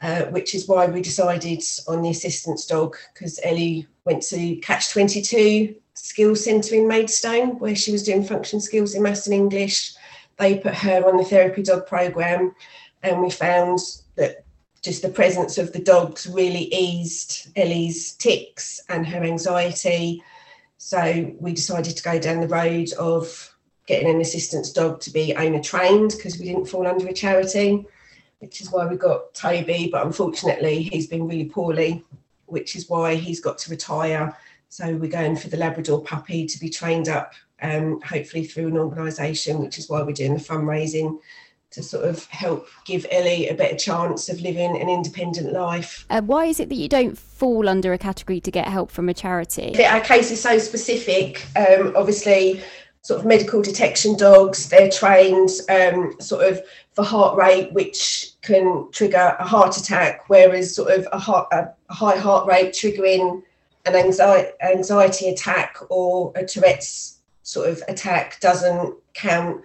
uh, 0.00 0.22
which 0.24 0.54
is 0.54 0.66
why 0.66 0.86
we 0.86 1.02
decided 1.02 1.62
on 1.86 2.00
the 2.00 2.08
assistance 2.08 2.64
dog 2.64 2.96
because 3.12 3.38
Ellie 3.44 3.86
went 4.06 4.22
to 4.24 4.56
Catch 4.56 4.92
Twenty 4.92 5.20
Two 5.20 5.74
Skills 5.92 6.42
Centre 6.42 6.74
in 6.74 6.88
Maidstone 6.88 7.58
where 7.58 7.76
she 7.76 7.92
was 7.92 8.02
doing 8.02 8.24
function 8.24 8.62
skills 8.62 8.94
in 8.94 9.02
maths 9.02 9.26
and 9.26 9.34
English. 9.34 9.94
They 10.38 10.58
put 10.58 10.74
her 10.74 11.06
on 11.06 11.18
the 11.18 11.24
therapy 11.24 11.62
dog 11.62 11.86
program, 11.86 12.54
and 13.02 13.20
we 13.20 13.28
found 13.28 13.78
that 14.16 14.44
just 14.80 15.02
the 15.02 15.10
presence 15.10 15.58
of 15.58 15.74
the 15.74 15.82
dogs 15.82 16.26
really 16.26 16.72
eased 16.74 17.48
Ellie's 17.56 18.12
tics 18.12 18.80
and 18.88 19.06
her 19.06 19.22
anxiety 19.22 20.22
so 20.78 21.34
we 21.40 21.52
decided 21.52 21.96
to 21.96 22.02
go 22.02 22.18
down 22.18 22.40
the 22.40 22.48
road 22.48 22.92
of 22.94 23.54
getting 23.86 24.08
an 24.08 24.20
assistance 24.20 24.72
dog 24.72 25.00
to 25.00 25.10
be 25.10 25.34
owner 25.34 25.60
trained 25.60 26.12
because 26.16 26.38
we 26.38 26.46
didn't 26.46 26.66
fall 26.66 26.86
under 26.86 27.08
a 27.08 27.12
charity, 27.12 27.84
which 28.38 28.60
is 28.60 28.70
why 28.70 28.86
we 28.86 28.96
got 28.96 29.34
Toby. 29.34 29.88
But 29.90 30.06
unfortunately, 30.06 30.82
he's 30.82 31.08
been 31.08 31.26
really 31.26 31.46
poorly, 31.46 32.04
which 32.46 32.76
is 32.76 32.88
why 32.88 33.16
he's 33.16 33.40
got 33.40 33.58
to 33.58 33.70
retire. 33.70 34.36
So 34.68 34.94
we're 34.94 35.10
going 35.10 35.34
for 35.34 35.48
the 35.48 35.56
Labrador 35.56 36.02
puppy 36.02 36.46
to 36.46 36.60
be 36.60 36.70
trained 36.70 37.08
up, 37.08 37.32
um, 37.60 38.00
hopefully 38.02 38.44
through 38.44 38.68
an 38.68 38.78
organisation, 38.78 39.58
which 39.58 39.78
is 39.78 39.88
why 39.88 40.02
we're 40.02 40.12
doing 40.12 40.34
the 40.34 40.40
fundraising 40.40 41.18
to 41.70 41.82
sort 41.82 42.04
of 42.04 42.24
help 42.26 42.68
give 42.84 43.06
Ellie 43.10 43.48
a 43.48 43.54
better 43.54 43.76
chance 43.76 44.28
of 44.28 44.40
living 44.40 44.80
an 44.80 44.88
independent 44.88 45.52
life. 45.52 46.06
Uh, 46.08 46.22
why 46.22 46.46
is 46.46 46.60
it 46.60 46.68
that 46.70 46.76
you 46.76 46.88
don't 46.88 47.16
fall 47.16 47.68
under 47.68 47.92
a 47.92 47.98
category 47.98 48.40
to 48.40 48.50
get 48.50 48.66
help 48.68 48.90
from 48.90 49.08
a 49.08 49.14
charity? 49.14 49.74
Our 49.84 50.00
case 50.00 50.30
is 50.30 50.40
so 50.40 50.58
specific. 50.58 51.44
Um, 51.56 51.92
obviously, 51.94 52.62
sort 53.02 53.20
of 53.20 53.26
medical 53.26 53.62
detection 53.62 54.16
dogs, 54.16 54.68
they're 54.68 54.90
trained 54.90 55.50
um, 55.68 56.14
sort 56.20 56.46
of 56.46 56.60
for 56.92 57.04
heart 57.04 57.36
rate, 57.36 57.72
which 57.72 58.32
can 58.42 58.90
trigger 58.92 59.36
a 59.38 59.46
heart 59.46 59.76
attack, 59.76 60.28
whereas 60.28 60.74
sort 60.74 60.90
of 60.90 61.06
a, 61.12 61.18
heart, 61.18 61.48
a 61.52 61.68
high 61.92 62.16
heart 62.16 62.46
rate 62.46 62.72
triggering 62.72 63.42
an 63.86 63.94
anxiety, 63.94 64.50
anxiety 64.62 65.28
attack 65.28 65.76
or 65.90 66.32
a 66.34 66.44
Tourette's 66.44 67.18
sort 67.42 67.70
of 67.70 67.82
attack 67.88 68.38
doesn't 68.40 68.94
count 69.14 69.62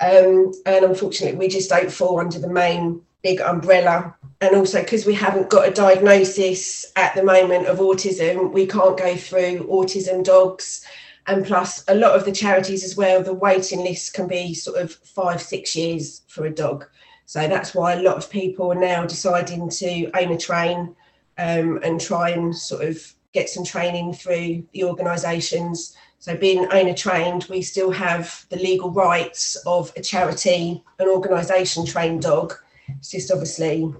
um, 0.00 0.52
and 0.66 0.84
unfortunately, 0.84 1.38
we 1.38 1.48
just 1.48 1.70
don't 1.70 1.90
fall 1.90 2.20
under 2.20 2.38
the 2.38 2.48
main 2.48 3.00
big 3.22 3.40
umbrella. 3.40 4.14
And 4.40 4.56
also, 4.56 4.82
because 4.82 5.06
we 5.06 5.14
haven't 5.14 5.48
got 5.48 5.68
a 5.68 5.72
diagnosis 5.72 6.92
at 6.96 7.14
the 7.14 7.22
moment 7.22 7.66
of 7.66 7.78
autism, 7.78 8.52
we 8.52 8.66
can't 8.66 8.98
go 8.98 9.16
through 9.16 9.66
autism 9.68 10.22
dogs. 10.22 10.84
And 11.26 11.46
plus, 11.46 11.84
a 11.88 11.94
lot 11.94 12.14
of 12.14 12.24
the 12.24 12.32
charities 12.32 12.84
as 12.84 12.96
well, 12.96 13.22
the 13.22 13.32
waiting 13.32 13.80
list 13.80 14.12
can 14.12 14.28
be 14.28 14.52
sort 14.52 14.76
of 14.76 14.92
five, 14.92 15.40
six 15.40 15.74
years 15.74 16.22
for 16.28 16.44
a 16.44 16.50
dog. 16.50 16.86
So 17.26 17.48
that's 17.48 17.74
why 17.74 17.94
a 17.94 18.02
lot 18.02 18.16
of 18.16 18.28
people 18.28 18.70
are 18.72 18.74
now 18.74 19.06
deciding 19.06 19.70
to 19.70 20.10
own 20.20 20.32
a 20.32 20.38
train 20.38 20.94
um, 21.38 21.80
and 21.82 21.98
try 21.98 22.30
and 22.30 22.54
sort 22.54 22.84
of 22.84 23.14
get 23.34 23.50
some 23.50 23.64
training 23.64 24.14
through 24.14 24.64
the 24.72 24.84
organisations 24.84 25.94
so, 26.24 26.34
being 26.34 26.66
owner 26.72 26.94
trained, 26.94 27.44
we 27.50 27.60
still 27.60 27.90
have 27.90 28.46
the 28.48 28.56
legal 28.56 28.90
rights 28.90 29.56
of 29.66 29.92
a 29.94 30.00
charity, 30.00 30.82
an 30.98 31.06
organisation 31.06 31.84
trained 31.84 32.22
dog. 32.22 32.54
It's 32.88 33.10
just 33.10 33.30
obviously, 33.30 33.92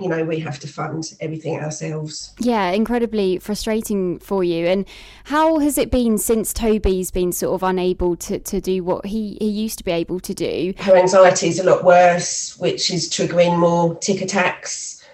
you 0.00 0.08
know, 0.08 0.24
we 0.24 0.38
have 0.38 0.58
to 0.60 0.66
fund 0.66 1.12
everything 1.20 1.60
ourselves. 1.60 2.32
Yeah, 2.38 2.70
incredibly 2.70 3.40
frustrating 3.40 4.20
for 4.20 4.42
you. 4.42 4.68
And 4.68 4.86
how 5.24 5.58
has 5.58 5.76
it 5.76 5.90
been 5.90 6.16
since 6.16 6.54
Toby's 6.54 7.10
been 7.10 7.30
sort 7.30 7.56
of 7.56 7.62
unable 7.62 8.16
to, 8.16 8.38
to 8.38 8.58
do 8.62 8.82
what 8.82 9.04
he, 9.04 9.36
he 9.38 9.50
used 9.50 9.76
to 9.80 9.84
be 9.84 9.92
able 9.92 10.18
to 10.20 10.32
do? 10.32 10.72
Her 10.78 10.96
anxiety 10.96 11.48
is 11.48 11.58
a 11.58 11.64
lot 11.64 11.84
worse, 11.84 12.56
which 12.58 12.90
is 12.90 13.10
triggering 13.10 13.58
more 13.58 13.96
tic 13.96 14.22
attacks. 14.22 15.04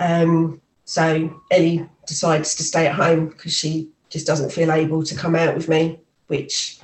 Um, 0.00 0.60
so 0.84 1.40
Ellie 1.52 1.88
decides 2.06 2.54
to 2.56 2.62
stay 2.62 2.86
at 2.86 2.94
home 2.94 3.28
because 3.28 3.52
she 3.52 3.88
just 4.08 4.26
doesn't 4.26 4.52
feel 4.52 4.72
able 4.72 5.02
to 5.02 5.16
come 5.16 5.34
out 5.34 5.54
with 5.54 5.68
me, 5.68 6.00
which 6.28 6.78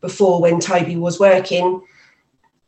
before 0.00 0.40
when 0.40 0.60
Toby 0.60 0.96
was 0.96 1.18
working, 1.18 1.82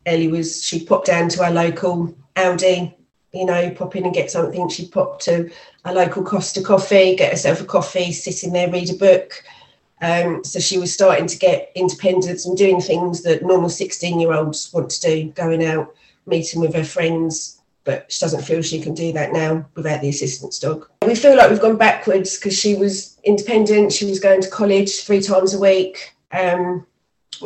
Ellie 0.07 0.29
was, 0.29 0.65
she'd 0.65 0.87
pop 0.87 1.05
down 1.05 1.29
to 1.31 1.45
our 1.45 1.51
local 1.51 2.15
Aldi, 2.37 2.95
you 3.33 3.47
know, 3.47 3.71
pop 3.71 3.97
in 3.97 4.05
and 4.05 4.15
get 4.15 4.31
something. 4.31 4.69
She'd 4.69 4.93
pop 4.93 5.21
to 5.21 5.51
a 5.85 5.95
local 5.95 6.23
Costa 6.23 6.63
coffee, 6.63 7.17
get 7.17 7.31
herself 7.31 7.61
a 7.61 7.65
coffee, 7.65 8.13
sit 8.13 8.43
in 8.45 8.53
there, 8.53 8.71
read 8.71 8.91
a 8.91 8.95
book. 8.95 9.43
Um, 10.01 10.43
so 10.43 10.59
she 10.59 10.79
was 10.79 10.93
starting 10.93 11.29
to 11.29 11.39
get 11.39 11.71
independence 11.77 12.45
and 12.45 12.57
doing 12.59 12.81
things 12.81 13.23
that 13.23 13.45
normal 13.45 13.69
16 13.69 14.19
year 14.19 14.33
olds 14.33 14.73
want 14.73 14.91
to 14.91 15.01
do, 15.01 15.31
going 15.31 15.65
out, 15.65 15.95
meeting 16.27 16.61
with 16.61 16.75
her 16.75 16.85
friends, 16.85 17.62
but 17.85 18.11
she 18.11 18.21
doesn't 18.21 18.43
feel 18.43 18.63
she 18.63 18.81
can 18.81 18.95
do 18.95 19.13
that 19.13 19.33
now 19.33 19.67
without 19.75 20.01
the 20.01 20.09
assistance 20.09 20.59
dog. 20.59 20.89
We 21.05 21.15
feel 21.15 21.37
like 21.37 21.51
we've 21.51 21.61
gone 21.61 21.77
backwards 21.77 22.37
because 22.37 22.59
she 22.59 22.75
was 22.75 23.19
independent, 23.25 23.93
she 23.93 24.05
was 24.05 24.21
going 24.21 24.41
to 24.43 24.51
college 24.51 25.01
three 25.01 25.21
times 25.21 25.55
a 25.55 25.61
week. 25.61 26.15
Um, 26.31 26.87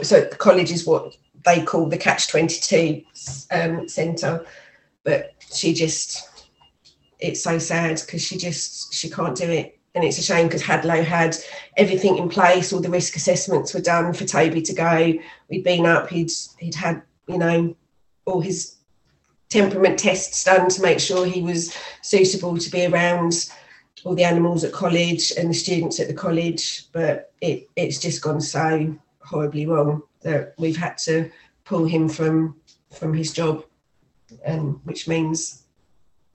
so 0.02 0.26
college 0.26 0.71
is 0.71 0.87
what 0.87 1.16
they 1.45 1.62
call 1.62 1.88
the 1.88 1.97
Catch 1.97 2.28
22 2.28 3.02
um, 3.50 3.88
centre, 3.88 4.45
but 5.05 5.35
she 5.52 5.73
just, 5.73 6.28
it's 7.19 7.43
so 7.43 7.59
sad 7.59 8.00
because 8.05 8.23
she 8.23 8.37
just, 8.37 8.93
she 8.93 9.09
can't 9.09 9.37
do 9.37 9.49
it. 9.50 9.78
And 9.95 10.05
it's 10.05 10.19
a 10.19 10.23
shame 10.23 10.47
because 10.47 10.62
Hadlow 10.62 11.02
had 11.02 11.35
everything 11.78 12.19
in 12.19 12.28
place, 12.28 12.71
all 12.71 12.81
the 12.81 12.90
risk 12.90 13.16
assessments 13.16 13.73
were 13.73 13.81
done 13.81 14.12
for 14.12 14.26
Toby 14.26 14.61
to 14.61 14.75
go. 14.75 15.14
We'd 15.49 15.64
been 15.64 15.87
up, 15.87 16.11
he'd, 16.11 16.31
he'd 16.59 16.75
had, 16.75 17.00
you 17.26 17.38
know, 17.38 17.75
all 18.26 18.43
his 18.43 18.75
temperament 19.49 19.99
tests 19.99 20.45
done 20.45 20.69
to 20.69 20.83
make 20.83 21.00
sure 21.00 21.26
he 21.26 21.43
was 21.43 21.75
suitable 22.03 22.59
to 22.59 22.71
be 22.71 22.87
around 22.87 23.50
all 24.05 24.15
the 24.15 24.25
animals 24.25 24.65
at 24.65 24.73
college 24.73 25.33
and 25.37 25.50
the 25.50 25.55
students 25.55 25.99
at 26.00 26.09
the 26.09 26.15
college. 26.15 26.87
But 26.93 27.33
it, 27.41 27.69
it's 27.76 27.99
just 27.99 28.23
gone 28.23 28.41
so 28.41 28.97
horribly 29.21 29.67
wrong 29.67 30.03
that 30.23 30.55
we've 30.59 30.76
had 30.76 30.99
to 30.99 31.31
pull 31.65 31.85
him 31.85 32.09
from 32.09 32.57
from 32.93 33.12
his 33.12 33.33
job, 33.33 33.65
and 34.45 34.81
which 34.85 35.07
means 35.07 35.65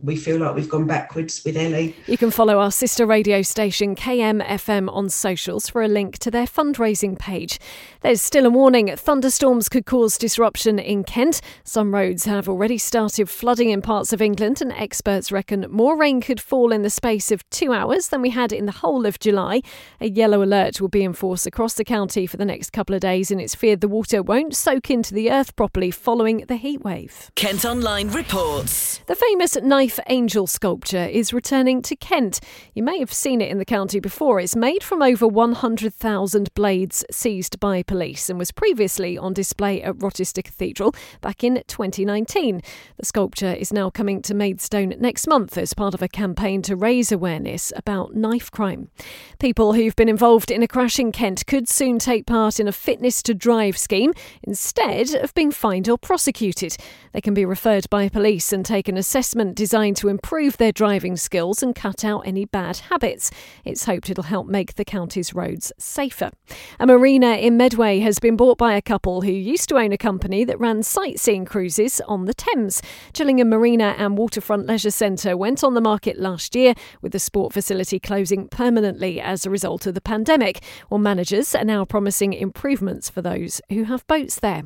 we 0.03 0.15
feel 0.15 0.39
like 0.39 0.55
we've 0.55 0.70
gone 0.70 0.88
backwards 0.88 1.43
with 1.46 1.55
Ellie. 1.55 1.96
You 2.08 2.17
can 2.17 2.31
follow 2.31 2.60
our 2.60 2.72
sister 2.72 3.05
radio 3.05 3.41
station 3.41 3.96
KMFM 3.96 4.91
on 4.91 5.10
socials 5.10 5.70
for 5.70 5.84
a 5.84 5.88
link 5.88 6.17
to 6.20 6.31
their 6.31 6.46
fundraising 6.46 7.17
page. 7.17 7.60
There's 8.01 8.22
still 8.22 8.46
a 8.46 8.50
warning 8.50 8.96
thunderstorms 8.96 9.70
could 9.70 9.86
cause 9.86 10.17
disruption 10.17 10.79
in 10.79 11.03
Kent. 11.03 11.41
Some 11.63 11.93
roads 11.93 12.25
have 12.25 12.50
already 12.50 12.77
started 12.77 13.29
flooding 13.29 13.70
in 13.70 13.81
parts 13.81 14.12
of 14.12 14.22
England, 14.22 14.62
and 14.62 14.72
experts 14.72 15.31
reckon 15.31 15.67
more 15.70 15.98
rain 15.98 16.22
could 16.22 16.41
fall 16.41 16.72
in 16.72 16.81
the 16.81 16.89
space 16.89 17.31
of 17.31 17.48
two 17.50 17.74
hours 17.74 18.10
than 18.10 18.22
we 18.22 18.31
had 18.31 18.51
in 18.51 18.65
the 18.65 18.72
whole 18.72 19.05
of 19.05 19.20
July. 19.20 19.62
A 20.00 20.10
yellow 20.10 20.41
alert 20.43 20.81
will 20.81 20.89
be 20.89 21.03
in 21.03 21.13
force 21.13 21.46
across 21.46 21.75
the 21.75 21.84
county 21.84 22.25
for 22.25 22.38
the 22.38 22.46
next 22.46 22.72
couple 22.72 22.96
of 22.96 23.01
days, 23.01 23.29
and 23.29 23.39
it's 23.39 23.55
feared 23.55 23.81
the 23.81 23.88
water 23.88 24.24
won't 24.24 24.55
soak 24.55 24.89
into 24.89 25.13
the 25.13 25.31
earth 25.31 25.55
properly 25.55 25.91
following 25.91 26.38
the 26.48 26.58
heatwave. 26.58 27.34
Kent 27.36 27.65
Online 27.65 28.10
reports. 28.10 29.00
The 29.08 29.15
famous 29.15 29.55
knife 29.62 29.90
Life 29.91 30.00
Angel 30.07 30.48
sculpture 30.48 31.03
is 31.03 31.33
returning 31.33 31.81
to 31.81 31.98
Kent. 31.98 32.39
You 32.74 32.81
may 32.81 33.00
have 33.00 33.12
seen 33.12 33.41
it 33.41 33.51
in 33.51 33.57
the 33.57 33.65
county 33.65 34.00
before. 34.00 34.39
It's 34.39 34.55
made 34.55 34.83
from 34.83 35.01
over 35.01 35.27
100,000 35.27 36.53
blades 36.53 37.03
seized 37.12 37.60
by 37.60 37.83
police 37.83 38.29
and 38.29 38.39
was 38.39 38.53
previously 38.53 39.17
on 39.17 39.33
display 39.33 39.83
at 39.83 40.01
Rochester 40.01 40.41
Cathedral 40.41 40.95
back 41.19 41.43
in 41.43 41.62
2019. 41.67 42.62
The 42.95 43.05
sculpture 43.05 43.51
is 43.51 43.74
now 43.74 43.89
coming 43.89 44.21
to 44.21 44.33
Maidstone 44.33 44.93
next 44.98 45.27
month 45.27 45.57
as 45.57 45.74
part 45.74 45.93
of 45.93 46.01
a 46.01 46.07
campaign 46.07 46.62
to 46.62 46.77
raise 46.77 47.12
awareness 47.12 47.74
about 47.75 48.15
knife 48.15 48.50
crime. 48.50 48.89
People 49.39 49.74
who've 49.74 49.95
been 49.98 50.07
involved 50.07 50.51
in 50.51 50.63
a 50.63 50.69
crash 50.69 51.00
in 51.00 51.12
Kent 51.12 51.45
could 51.48 51.67
soon 51.67 52.00
take 52.00 52.25
part 52.25 52.62
in 52.62 52.67
a 52.69 52.71
fitness 52.71 53.21
to 53.24 53.33
drive 53.33 53.77
scheme 53.77 54.13
instead 54.41 55.13
of 55.15 55.33
being 55.33 55.51
fined 55.51 55.89
or 55.89 55.98
prosecuted. 55.98 56.77
They 57.12 57.19
can 57.19 57.33
be 57.33 57.43
referred 57.43 57.89
by 57.89 58.07
police 58.07 58.53
and 58.53 58.65
take 58.65 58.88
an 58.88 58.95
assessment 58.95 59.55
designed 59.55 59.80
to 59.89 60.07
improve 60.07 60.57
their 60.57 60.71
driving 60.71 61.17
skills 61.17 61.63
and 61.63 61.75
cut 61.75 62.05
out 62.05 62.21
any 62.27 62.45
bad 62.45 62.77
habits. 62.77 63.31
It's 63.65 63.85
hoped 63.85 64.09
it'll 64.09 64.25
help 64.25 64.45
make 64.45 64.75
the 64.75 64.85
county's 64.85 65.33
roads 65.33 65.71
safer. 65.79 66.29
A 66.79 66.85
marina 66.85 67.33
in 67.38 67.57
Medway 67.57 68.00
has 68.00 68.19
been 68.19 68.35
bought 68.35 68.59
by 68.59 68.75
a 68.75 68.81
couple 68.81 69.21
who 69.21 69.31
used 69.31 69.67
to 69.69 69.77
own 69.77 69.91
a 69.91 69.97
company 69.97 70.43
that 70.43 70.59
ran 70.59 70.83
sightseeing 70.83 71.45
cruises 71.45 72.00
on 72.01 72.25
the 72.25 72.33
Thames. 72.35 72.81
Gillingham 73.13 73.50
Marina 73.50 73.95
and 73.97 74.17
Waterfront 74.17 74.67
Leisure 74.67 74.91
Centre 74.91 75.35
went 75.35 75.63
on 75.63 75.73
the 75.73 75.81
market 75.81 76.19
last 76.19 76.55
year, 76.55 76.75
with 77.01 77.11
the 77.11 77.19
sport 77.19 77.53
facility 77.53 78.00
closing 78.00 78.47
permanently 78.47 79.19
as 79.19 79.45
a 79.45 79.50
result 79.50 79.88
of 79.88 79.95
the 79.95 80.01
pandemic. 80.01 80.61
Well, 80.89 81.00
managers 81.00 81.55
are 81.55 81.65
now 81.65 81.85
promising 81.85 82.33
improvements 82.33 83.09
for 83.09 83.23
those 83.23 83.61
who 83.69 83.85
have 83.85 84.05
boats 84.05 84.39
there. 84.39 84.63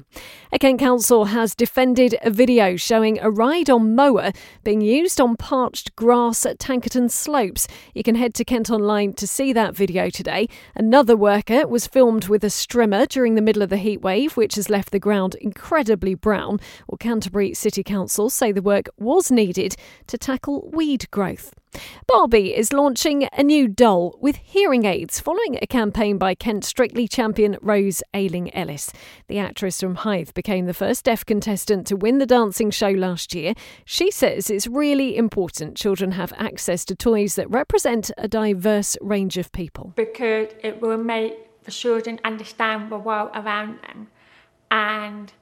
A 0.51 0.59
Kent 0.59 0.79
Council 0.79 1.25
has 1.25 1.55
defended 1.55 2.15
a 2.21 2.29
video 2.29 2.75
showing 2.75 3.19
a 3.19 3.29
ride 3.29 3.69
on 3.69 3.95
mower 3.95 4.31
being 4.63 4.81
used 4.81 4.94
on 4.95 5.35
parched 5.35 5.93
grass 5.97 6.45
at 6.45 6.57
Tankerton 6.57 7.11
Slopes. 7.11 7.67
You 7.93 8.01
can 8.01 8.15
head 8.15 8.33
to 8.35 8.45
Kent 8.45 8.69
Online 8.69 9.11
to 9.15 9.27
see 9.27 9.51
that 9.51 9.75
video 9.75 10.09
today. 10.09 10.47
Another 10.73 11.17
worker 11.17 11.67
was 11.67 11.85
filmed 11.85 12.29
with 12.29 12.45
a 12.45 12.49
strimmer 12.49 13.05
during 13.05 13.35
the 13.35 13.41
middle 13.41 13.61
of 13.61 13.69
the 13.69 13.75
heatwave, 13.75 14.37
which 14.37 14.55
has 14.55 14.69
left 14.69 14.91
the 14.91 14.99
ground 14.99 15.35
incredibly 15.41 16.15
brown. 16.15 16.61
Well, 16.87 16.97
Canterbury 16.97 17.53
City 17.53 17.83
Council 17.83 18.29
say 18.29 18.53
the 18.53 18.61
work 18.61 18.87
was 18.97 19.29
needed 19.29 19.75
to 20.07 20.17
tackle 20.17 20.69
weed 20.71 21.11
growth. 21.11 21.53
Barbie 22.07 22.55
is 22.55 22.73
launching 22.73 23.27
a 23.33 23.43
new 23.43 23.67
doll 23.67 24.17
with 24.21 24.37
hearing 24.37 24.85
aids 24.85 25.19
following 25.19 25.57
a 25.61 25.67
campaign 25.67 26.17
by 26.17 26.35
Kent 26.35 26.63
Strictly 26.63 27.07
champion 27.07 27.57
Rose 27.61 28.03
Ayling-Ellis. 28.13 28.91
The 29.27 29.39
actress 29.39 29.79
from 29.79 29.95
Hythe 29.95 30.33
became 30.33 30.65
the 30.65 30.73
first 30.73 31.05
deaf 31.05 31.25
contestant 31.25 31.87
to 31.87 31.95
win 31.95 32.19
the 32.19 32.25
dancing 32.25 32.71
show 32.71 32.89
last 32.89 33.33
year. 33.33 33.53
She 33.85 34.11
says 34.11 34.49
it's 34.49 34.67
really 34.67 35.17
important 35.17 35.77
children 35.77 36.11
have 36.11 36.33
access 36.37 36.85
to 36.85 36.95
toys 36.95 37.35
that 37.35 37.49
represent 37.49 38.11
a 38.17 38.27
diverse 38.27 38.97
range 39.01 39.37
of 39.37 39.51
people. 39.51 39.93
Because 39.95 40.49
it 40.63 40.81
will 40.81 40.97
make 40.97 41.63
the 41.63 41.71
children 41.71 42.19
understand 42.23 42.91
the 42.91 42.97
world 42.97 43.31
around 43.33 43.79
them 43.81 44.07
and 44.71 45.33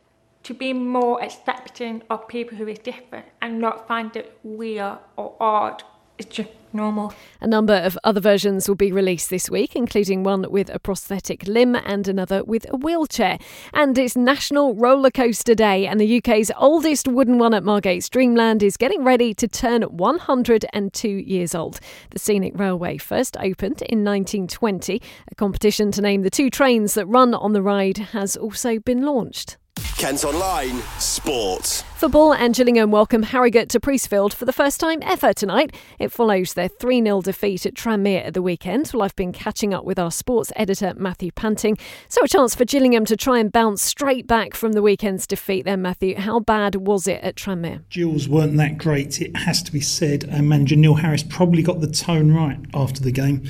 to 0.44 0.54
be 0.54 0.74
more 0.74 1.24
accepting 1.24 2.02
of 2.10 2.28
people 2.28 2.58
who 2.58 2.68
are 2.68 2.74
different 2.74 3.26
and 3.42 3.60
not 3.60 3.88
find 3.88 4.16
it 4.16 4.38
weird 4.44 4.98
or 5.16 5.36
odd 5.40 5.84
it's 6.24 6.36
just 6.36 6.50
normal. 6.74 7.14
A 7.40 7.48
number 7.48 7.76
of 7.76 7.98
other 8.04 8.20
versions 8.20 8.68
will 8.68 8.76
be 8.76 8.92
released 8.92 9.30
this 9.30 9.50
week, 9.50 9.76
including 9.76 10.24
one 10.24 10.50
with 10.50 10.70
a 10.74 10.80
prosthetic 10.80 11.46
limb 11.48 11.76
and 11.76 12.08
another 12.08 12.44
with 12.44 12.66
a 12.72 12.78
wheelchair. 12.78 13.38
And 13.74 13.98
it's 13.98 14.16
National 14.16 14.74
Roller 14.76 15.12
Coaster 15.12 15.54
Day, 15.54 15.86
and 15.86 16.00
the 16.00 16.18
UK's 16.18 16.52
oldest 16.58 17.08
wooden 17.08 17.38
one 17.38 17.54
at 17.54 17.64
Margate's 17.64 18.10
Dreamland 18.10 18.64
is 18.64 18.78
getting 18.78 19.04
ready 19.04 19.34
to 19.36 19.48
turn 19.48 19.84
102 19.84 21.08
years 21.08 21.54
old. 21.54 21.80
The 22.10 22.20
Scenic 22.20 22.58
Railway 22.58 22.98
first 22.98 23.38
opened 23.38 23.82
in 23.84 24.04
1920. 24.04 25.02
A 25.32 25.36
competition 25.36 25.92
to 25.92 26.02
name 26.02 26.24
the 26.24 26.30
two 26.30 26.50
trains 26.50 26.96
that 26.96 27.06
run 27.06 27.34
on 27.34 27.54
the 27.54 27.62
ride 27.62 27.98
has 27.98 28.36
also 28.36 28.80
been 28.80 29.04
launched. 29.04 29.58
Kent 29.98 30.24
Online 30.24 30.82
Sport. 31.00 31.84
Football 31.96 32.34
and 32.34 32.54
Gillingham 32.54 32.92
welcome 32.92 33.24
Harrogate 33.24 33.70
to 33.70 33.80
Priestfield 33.80 34.34
for 34.34 34.44
the 34.44 34.52
first 34.52 34.78
time 34.78 35.00
ever 35.04 35.32
tonight. 35.32 35.74
It 36.00 36.12
follows 36.12 36.54
their 36.54 36.68
3 36.68 37.02
0 37.02 37.22
defeat 37.22 37.66
at 37.66 37.76
Tranmere 37.76 38.26
at 38.26 38.34
the 38.34 38.42
weekend. 38.42 38.92
Well, 38.94 39.04
I've 39.04 39.16
been 39.16 39.32
catching 39.32 39.74
up 39.74 39.86
with 39.86 39.98
our 39.98 40.12
sports 40.12 40.52
editor, 40.58 40.94
Matthew 40.98 41.32
Panting. 41.32 41.78
So, 42.10 42.22
a 42.22 42.28
chance 42.28 42.56
for 42.56 42.66
Gillingham 42.66 43.06
to 43.06 43.16
try 43.16 43.40
and 43.40 43.50
bounce 43.50 43.82
straight 43.82 44.28
back 44.28 44.54
from 44.54 44.74
the 44.74 44.82
weekend's 44.82 45.26
defeat, 45.26 45.64
then, 45.64 45.82
Matthew. 45.82 46.20
How 46.20 46.42
bad 46.42 46.76
was 46.76 47.08
it 47.08 47.24
at 47.24 47.36
Tranmere? 47.36 47.88
Gills 47.90 48.28
weren't 48.28 48.58
that 48.58 48.78
great, 48.78 49.22
it 49.22 49.38
has 49.38 49.64
to 49.64 49.72
be 49.72 49.80
said. 49.80 50.26
And 50.26 50.50
manager 50.50 50.76
Neil 50.76 50.96
Harris 50.96 51.24
probably 51.24 51.64
got 51.64 51.80
the 51.80 51.88
tone 51.88 52.34
right 52.34 52.60
after 52.74 53.02
the 53.02 53.14
game. 53.14 53.48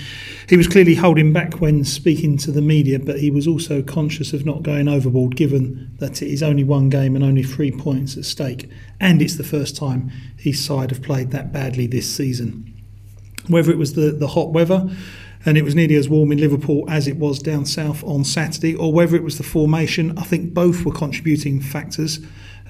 He 0.48 0.58
was 0.58 0.68
clearly 0.68 0.94
holding 0.94 1.34
back 1.34 1.60
when 1.60 1.84
speaking 1.84 2.38
to 2.40 2.52
the 2.52 2.62
media, 2.62 3.00
but 3.00 3.20
he 3.20 3.32
was 3.32 3.48
also 3.48 3.82
conscious 3.82 4.32
of 4.32 4.46
not 4.46 4.62
going 4.62 4.88
overboard 4.88 5.36
given 5.36 5.96
that 5.98 6.22
it 6.22 6.32
is 6.32 6.44
only 6.44 6.64
one 6.64 6.90
game 6.90 7.16
and 7.16 7.26
only 7.26 7.42
three 7.42 7.72
points 7.72 8.16
at 8.16 8.26
stake 8.26 8.43
stake, 8.44 8.70
and 9.00 9.22
it's 9.22 9.38
the 9.38 9.44
first 9.44 9.76
time 9.76 10.12
his 10.38 10.64
side 10.64 10.92
have 10.92 11.02
played 11.02 11.32
that 11.32 11.54
badly 11.54 11.88
this 11.88 12.14
season. 12.14 12.74
Whether 13.48 13.72
it 13.72 13.78
was 13.78 13.94
the, 13.94 14.12
the 14.12 14.28
hot 14.28 14.52
weather, 14.52 14.90
and 15.46 15.58
it 15.58 15.64
was 15.64 15.76
nearly 15.76 15.96
as 15.96 16.10
warm 16.10 16.32
in 16.32 16.40
Liverpool 16.40 16.86
as 16.90 17.08
it 17.08 17.18
was 17.18 17.40
down 17.40 17.66
south 17.66 18.04
on 18.04 18.24
Saturday, 18.24 18.76
or 18.76 18.92
whether 18.92 19.16
it 19.16 19.24
was 19.24 19.38
the 19.38 19.44
formation, 19.44 20.18
I 20.18 20.24
think 20.24 20.54
both 20.54 20.86
were 20.86 20.92
contributing 20.92 21.62
factors. 21.62 22.20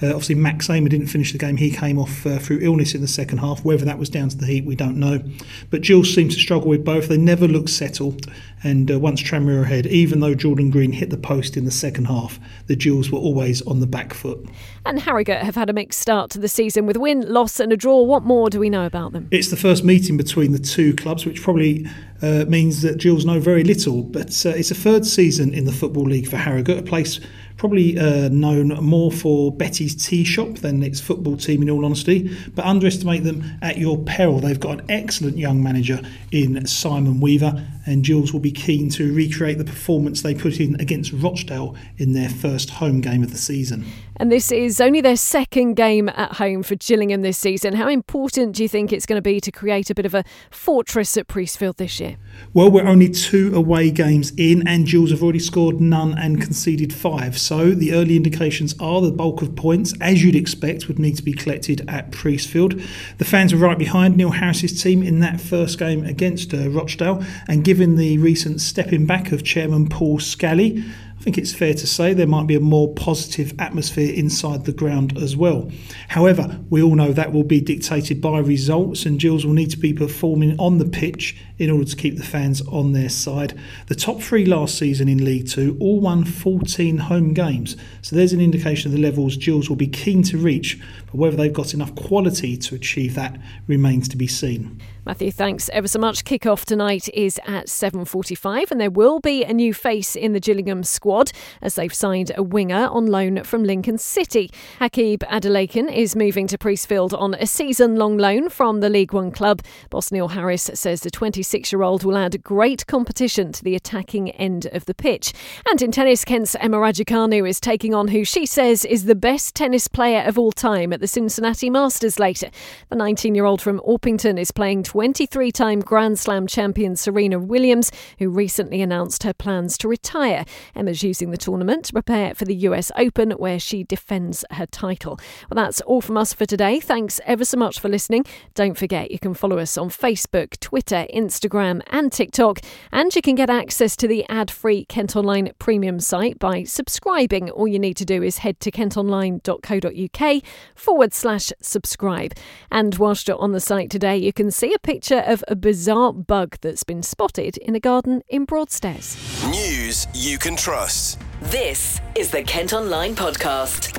Uh, 0.01 0.07
obviously, 0.07 0.35
Max 0.35 0.67
Ehmer 0.67 0.89
didn't 0.89 1.07
finish 1.07 1.31
the 1.31 1.37
game. 1.37 1.57
He 1.57 1.71
came 1.71 1.99
off 1.99 2.25
uh, 2.25 2.39
through 2.39 2.59
illness 2.61 2.95
in 2.95 3.01
the 3.01 3.07
second 3.07 3.37
half. 3.39 3.63
Whether 3.63 3.85
that 3.85 3.99
was 3.99 4.09
down 4.09 4.29
to 4.29 4.37
the 4.37 4.45
heat, 4.45 4.65
we 4.65 4.75
don't 4.75 4.97
know. 4.97 5.21
But 5.69 5.81
Gills 5.81 6.13
seemed 6.13 6.31
to 6.31 6.39
struggle 6.39 6.69
with 6.69 6.83
both. 6.83 7.07
They 7.07 7.17
never 7.17 7.47
looked 7.47 7.69
settled. 7.69 8.25
And 8.63 8.89
uh, 8.89 8.99
once 8.99 9.21
Tranmere 9.21 9.63
ahead, 9.63 9.85
even 9.87 10.21
though 10.21 10.33
Jordan 10.33 10.69
Green 10.69 10.93
hit 10.93 11.09
the 11.09 11.17
post 11.17 11.57
in 11.57 11.65
the 11.65 11.71
second 11.71 12.05
half, 12.05 12.39
the 12.67 12.75
Gills 12.75 13.11
were 13.11 13.19
always 13.19 13.61
on 13.63 13.81
the 13.81 13.87
back 13.87 14.13
foot. 14.13 14.45
And 14.85 14.99
Harrogate 14.99 15.43
have 15.43 15.55
had 15.55 15.69
a 15.69 15.73
mixed 15.73 15.99
start 15.99 16.31
to 16.31 16.39
the 16.39 16.47
season 16.47 16.85
with 16.85 16.97
win, 16.97 17.21
loss, 17.31 17.59
and 17.59 17.71
a 17.71 17.77
draw. 17.77 18.01
What 18.01 18.23
more 18.23 18.49
do 18.49 18.59
we 18.59 18.69
know 18.69 18.85
about 18.85 19.11
them? 19.11 19.27
It's 19.31 19.49
the 19.49 19.57
first 19.57 19.83
meeting 19.83 20.17
between 20.17 20.53
the 20.53 20.59
two 20.59 20.93
clubs, 20.95 21.25
which 21.25 21.41
probably 21.41 21.85
uh, 22.21 22.45
means 22.47 22.81
that 22.81 22.99
Gills 22.99 23.25
know 23.25 23.39
very 23.39 23.63
little. 23.63 24.01
But 24.03 24.45
uh, 24.45 24.49
it's 24.49 24.71
a 24.71 24.75
third 24.75 25.05
season 25.05 25.53
in 25.53 25.65
the 25.65 25.73
Football 25.73 26.05
League 26.05 26.27
for 26.27 26.37
Harrogate, 26.37 26.79
a 26.79 26.83
place 26.83 27.19
probably 27.63 27.97
uh, 27.97 28.27
known 28.27 28.67
more 28.83 29.09
for 29.09 29.49
Betty's 29.49 29.95
Tea 29.95 30.25
Shop 30.25 30.55
than 30.55 30.83
its 30.83 30.99
football 30.99 31.37
team, 31.37 31.61
in 31.61 31.69
all 31.69 31.85
honesty. 31.85 32.29
But 32.53 32.65
underestimate 32.65 33.23
them 33.23 33.41
at 33.61 33.77
your 33.77 33.97
peril. 34.03 34.41
They've 34.41 34.59
got 34.59 34.81
an 34.81 34.85
excellent 34.89 35.37
young 35.37 35.63
manager 35.63 36.01
in 36.29 36.67
Simon 36.67 37.21
Weaver, 37.21 37.65
and 37.85 38.03
Gills 38.03 38.33
will 38.33 38.39
be 38.39 38.51
keen 38.51 38.89
to 38.91 39.13
recreate 39.13 39.57
the 39.57 39.65
performance 39.65 40.21
they 40.21 40.33
put 40.33 40.59
in 40.59 40.79
against 40.79 41.11
Rochdale 41.11 41.75
in 41.97 42.13
their 42.13 42.29
first 42.29 42.71
home 42.71 43.01
game 43.01 43.23
of 43.23 43.31
the 43.31 43.37
season. 43.37 43.85
And 44.17 44.31
this 44.31 44.51
is 44.51 44.79
only 44.79 45.01
their 45.01 45.17
second 45.17 45.73
game 45.73 46.07
at 46.09 46.33
home 46.33 46.61
for 46.61 46.75
Gillingham 46.75 47.23
this 47.23 47.37
season. 47.37 47.73
How 47.73 47.89
important 47.89 48.55
do 48.55 48.63
you 48.63 48.69
think 48.69 48.93
it's 48.93 49.07
going 49.07 49.17
to 49.17 49.23
be 49.23 49.39
to 49.41 49.51
create 49.51 49.89
a 49.89 49.95
bit 49.95 50.05
of 50.05 50.13
a 50.13 50.23
fortress 50.51 51.17
at 51.17 51.27
Priestfield 51.27 51.77
this 51.77 51.99
year? 51.99 52.17
Well, 52.53 52.69
we're 52.69 52.85
only 52.85 53.09
two 53.09 53.53
away 53.55 53.89
games 53.89 54.31
in, 54.37 54.67
and 54.67 54.85
Gills 54.85 55.09
have 55.09 55.23
already 55.23 55.39
scored 55.39 55.81
none 55.81 56.15
and 56.17 56.39
conceded 56.39 56.93
five. 56.93 57.39
So 57.39 57.71
the 57.71 57.93
early 57.93 58.15
indications 58.15 58.75
are 58.79 59.01
the 59.01 59.11
bulk 59.11 59.41
of 59.41 59.55
points, 59.55 59.95
as 59.99 60.23
you'd 60.23 60.35
expect, 60.35 60.87
would 60.87 60.99
need 60.99 61.17
to 61.17 61.23
be 61.23 61.33
collected 61.33 61.83
at 61.89 62.11
Priestfield. 62.11 62.81
The 63.17 63.25
fans 63.25 63.53
were 63.53 63.59
right 63.59 63.79
behind 63.79 64.15
Neil 64.15 64.31
Harris's 64.31 64.81
team 64.81 65.01
in 65.01 65.19
that 65.21 65.41
first 65.41 65.79
game 65.79 66.05
against 66.05 66.53
uh, 66.53 66.69
Rochdale, 66.69 67.23
and 67.47 67.65
given 67.65 67.72
the 67.73 68.19
recent 68.19 68.61
stepping 68.61 69.07
back 69.07 69.31
of 69.31 69.43
Chairman 69.43 69.89
Paul 69.89 70.19
Scally, 70.19 70.83
I 71.17 71.21
think 71.23 71.39
it's 71.39 71.55
fair 71.55 71.73
to 71.73 71.87
say 71.87 72.13
there 72.13 72.27
might 72.27 72.45
be 72.45 72.53
a 72.53 72.59
more 72.59 72.93
positive 72.93 73.53
atmosphere 73.57 74.13
inside 74.13 74.65
the 74.65 74.73
ground 74.73 75.17
as 75.17 75.35
well. 75.35 75.71
However, 76.09 76.59
we 76.69 76.83
all 76.83 76.93
know 76.93 77.11
that 77.13 77.33
will 77.33 77.43
be 77.43 77.61
dictated 77.61 78.21
by 78.21 78.37
results, 78.39 79.07
and 79.07 79.19
Gills 79.19 79.43
will 79.43 79.53
need 79.53 79.71
to 79.71 79.79
be 79.79 79.91
performing 79.91 80.55
on 80.59 80.77
the 80.77 80.85
pitch 80.85 81.35
in 81.57 81.69
order 81.69 81.85
to 81.85 81.95
keep 81.95 82.17
the 82.17 82.23
fans 82.23 82.61
on 82.67 82.93
their 82.93 83.09
side. 83.09 83.57
The 83.87 83.95
top 83.95 84.21
three 84.21 84.45
last 84.45 84.77
season 84.77 85.07
in 85.07 85.23
League 85.23 85.47
Two 85.47 85.77
all 85.79 85.99
won 85.99 86.25
14 86.25 86.97
home 86.97 87.33
games, 87.33 87.75
so 88.01 88.15
there's 88.15 88.33
an 88.33 88.41
indication 88.41 88.91
of 88.91 88.95
the 88.95 89.01
levels 89.01 89.37
Gills 89.37 89.69
will 89.69 89.75
be 89.75 89.87
keen 89.87 90.23
to 90.23 90.37
reach, 90.37 90.79
but 91.05 91.15
whether 91.15 91.37
they've 91.37 91.53
got 91.53 91.73
enough 91.73 91.95
quality 91.95 92.57
to 92.57 92.75
achieve 92.75 93.15
that 93.15 93.39
remains 93.67 94.07
to 94.09 94.17
be 94.17 94.27
seen. 94.27 94.81
Matthew, 95.05 95.31
thanks 95.31 95.69
ever 95.73 95.89
so 95.89 95.99
much. 95.99 96.23
Kick-off 96.23 96.65
tonight 96.65 97.09
is 97.13 97.37
at 97.45 97.67
7.45 97.67 98.71
and 98.71 98.79
there 98.79 98.89
will 98.89 99.19
be 99.19 99.43
a 99.43 99.51
new 99.51 99.73
face 99.73 100.15
in 100.15 100.31
the 100.31 100.39
Gillingham 100.39 100.81
squad 100.81 101.33
as 101.61 101.75
they've 101.75 101.93
signed 101.93 102.31
a 102.37 102.41
winger 102.41 102.87
on 102.87 103.07
loan 103.07 103.43
from 103.43 103.65
Lincoln 103.65 103.97
City. 103.97 104.49
Hakeeb 104.79 105.17
Adelakun 105.29 105.93
is 105.93 106.15
moving 106.15 106.47
to 106.47 106.57
Priestfield 106.57 107.11
on 107.19 107.33
a 107.33 107.45
season-long 107.45 108.17
loan 108.17 108.47
from 108.47 108.79
the 108.79 108.89
League 108.89 109.11
One 109.11 109.29
club. 109.29 109.61
Boss 109.89 110.09
Neil 110.09 110.29
Harris 110.29 110.71
says 110.73 111.01
the 111.01 111.11
26-year-old 111.43 112.03
will 112.03 112.17
add 112.17 112.41
great 112.41 112.87
competition 112.87 113.51
to 113.51 113.63
the 113.63 113.75
attacking 113.75 114.31
end 114.31 114.65
of 114.67 114.85
the 114.85 114.93
pitch. 114.93 115.33
And 115.69 115.81
in 115.81 115.91
tennis, 115.91 116.23
Kent's 116.23 116.55
Emma 116.55 116.77
Raducanu 116.77 117.47
is 117.47 117.59
taking 117.59 117.93
on 117.93 118.07
who 118.07 118.23
she 118.23 118.45
says 118.45 118.85
is 118.85 119.05
the 119.05 119.15
best 119.15 119.55
tennis 119.55 119.87
player 119.87 120.23
of 120.25 120.37
all 120.37 120.51
time 120.51 120.93
at 120.93 121.01
the 121.01 121.07
Cincinnati 121.07 121.69
Masters 121.69 122.17
later. 122.17 122.49
The 122.89 122.95
19-year-old 122.95 123.61
from 123.61 123.81
Orpington 123.81 124.39
is 124.39 124.51
playing 124.51 124.83
23 124.83 125.51
time 125.51 125.79
Grand 125.81 126.17
Slam 126.17 126.47
champion 126.47 126.95
Serena 126.95 127.39
Williams, 127.39 127.91
who 128.19 128.29
recently 128.29 128.81
announced 128.81 129.23
her 129.23 129.33
plans 129.33 129.77
to 129.79 129.87
retire. 129.87 130.45
Emma's 130.75 131.03
using 131.03 131.31
the 131.31 131.37
tournament 131.37 131.85
to 131.85 131.93
prepare 131.93 132.33
for 132.35 132.45
the 132.45 132.55
US 132.55 132.91
Open, 132.97 133.31
where 133.31 133.59
she 133.59 133.83
defends 133.83 134.45
her 134.51 134.65
title. 134.65 135.19
Well, 135.49 135.63
that's 135.63 135.81
all 135.81 136.01
from 136.01 136.17
us 136.17 136.33
for 136.33 136.45
today. 136.45 136.79
Thanks 136.79 137.19
ever 137.25 137.43
so 137.43 137.57
much 137.57 137.79
for 137.79 137.89
listening. 137.89 138.25
Don't 138.53 138.77
forget 138.77 139.11
you 139.11 139.19
can 139.19 139.33
follow 139.33 139.57
us 139.57 139.77
on 139.77 139.89
Facebook, 139.89 140.57
Twitter, 140.59 141.05
Instagram, 141.33 141.81
and 141.87 142.11
TikTok. 142.11 142.59
And 142.91 143.13
you 143.15 143.21
can 143.21 143.35
get 143.35 143.49
access 143.49 143.95
to 143.97 144.07
the 144.07 144.25
ad 144.29 144.51
free 144.51 144.85
Kent 144.85 145.15
Online 145.15 145.51
premium 145.59 145.99
site 145.99 146.39
by 146.39 146.63
subscribing. 146.63 147.49
All 147.49 147.67
you 147.67 147.79
need 147.79 147.97
to 147.97 148.05
do 148.05 148.21
is 148.21 148.39
head 148.39 148.59
to 148.61 148.71
kentonline.co.uk 148.71 150.43
forward 150.75 151.13
slash 151.13 151.51
subscribe. 151.61 152.33
And 152.71 152.95
whilst 152.95 153.27
you're 153.27 153.37
on 153.37 153.51
the 153.51 153.59
site 153.59 153.89
today, 153.89 154.17
you 154.17 154.33
can 154.33 154.51
see 154.51 154.73
a 154.73 154.79
picture 154.79 155.23
of 155.25 155.43
a 155.47 155.55
bizarre 155.55 156.13
bug 156.13 156.57
that's 156.61 156.83
been 156.83 157.03
spotted 157.03 157.57
in 157.57 157.75
a 157.75 157.79
garden 157.79 158.21
in 158.27 158.45
Broadstairs. 158.45 159.17
News 159.45 160.07
you 160.13 160.37
can 160.37 160.55
trust. 160.55 161.19
This 161.41 161.99
is 162.15 162.31
the 162.31 162.43
Kent 162.43 162.73
Online 162.73 163.15
Podcast. 163.15 163.91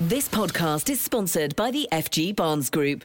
This 0.00 0.28
podcast 0.28 0.90
is 0.90 1.00
sponsored 1.00 1.56
by 1.56 1.70
the 1.70 1.88
FG 1.92 2.34
Barnes 2.36 2.68
Group, 2.68 3.04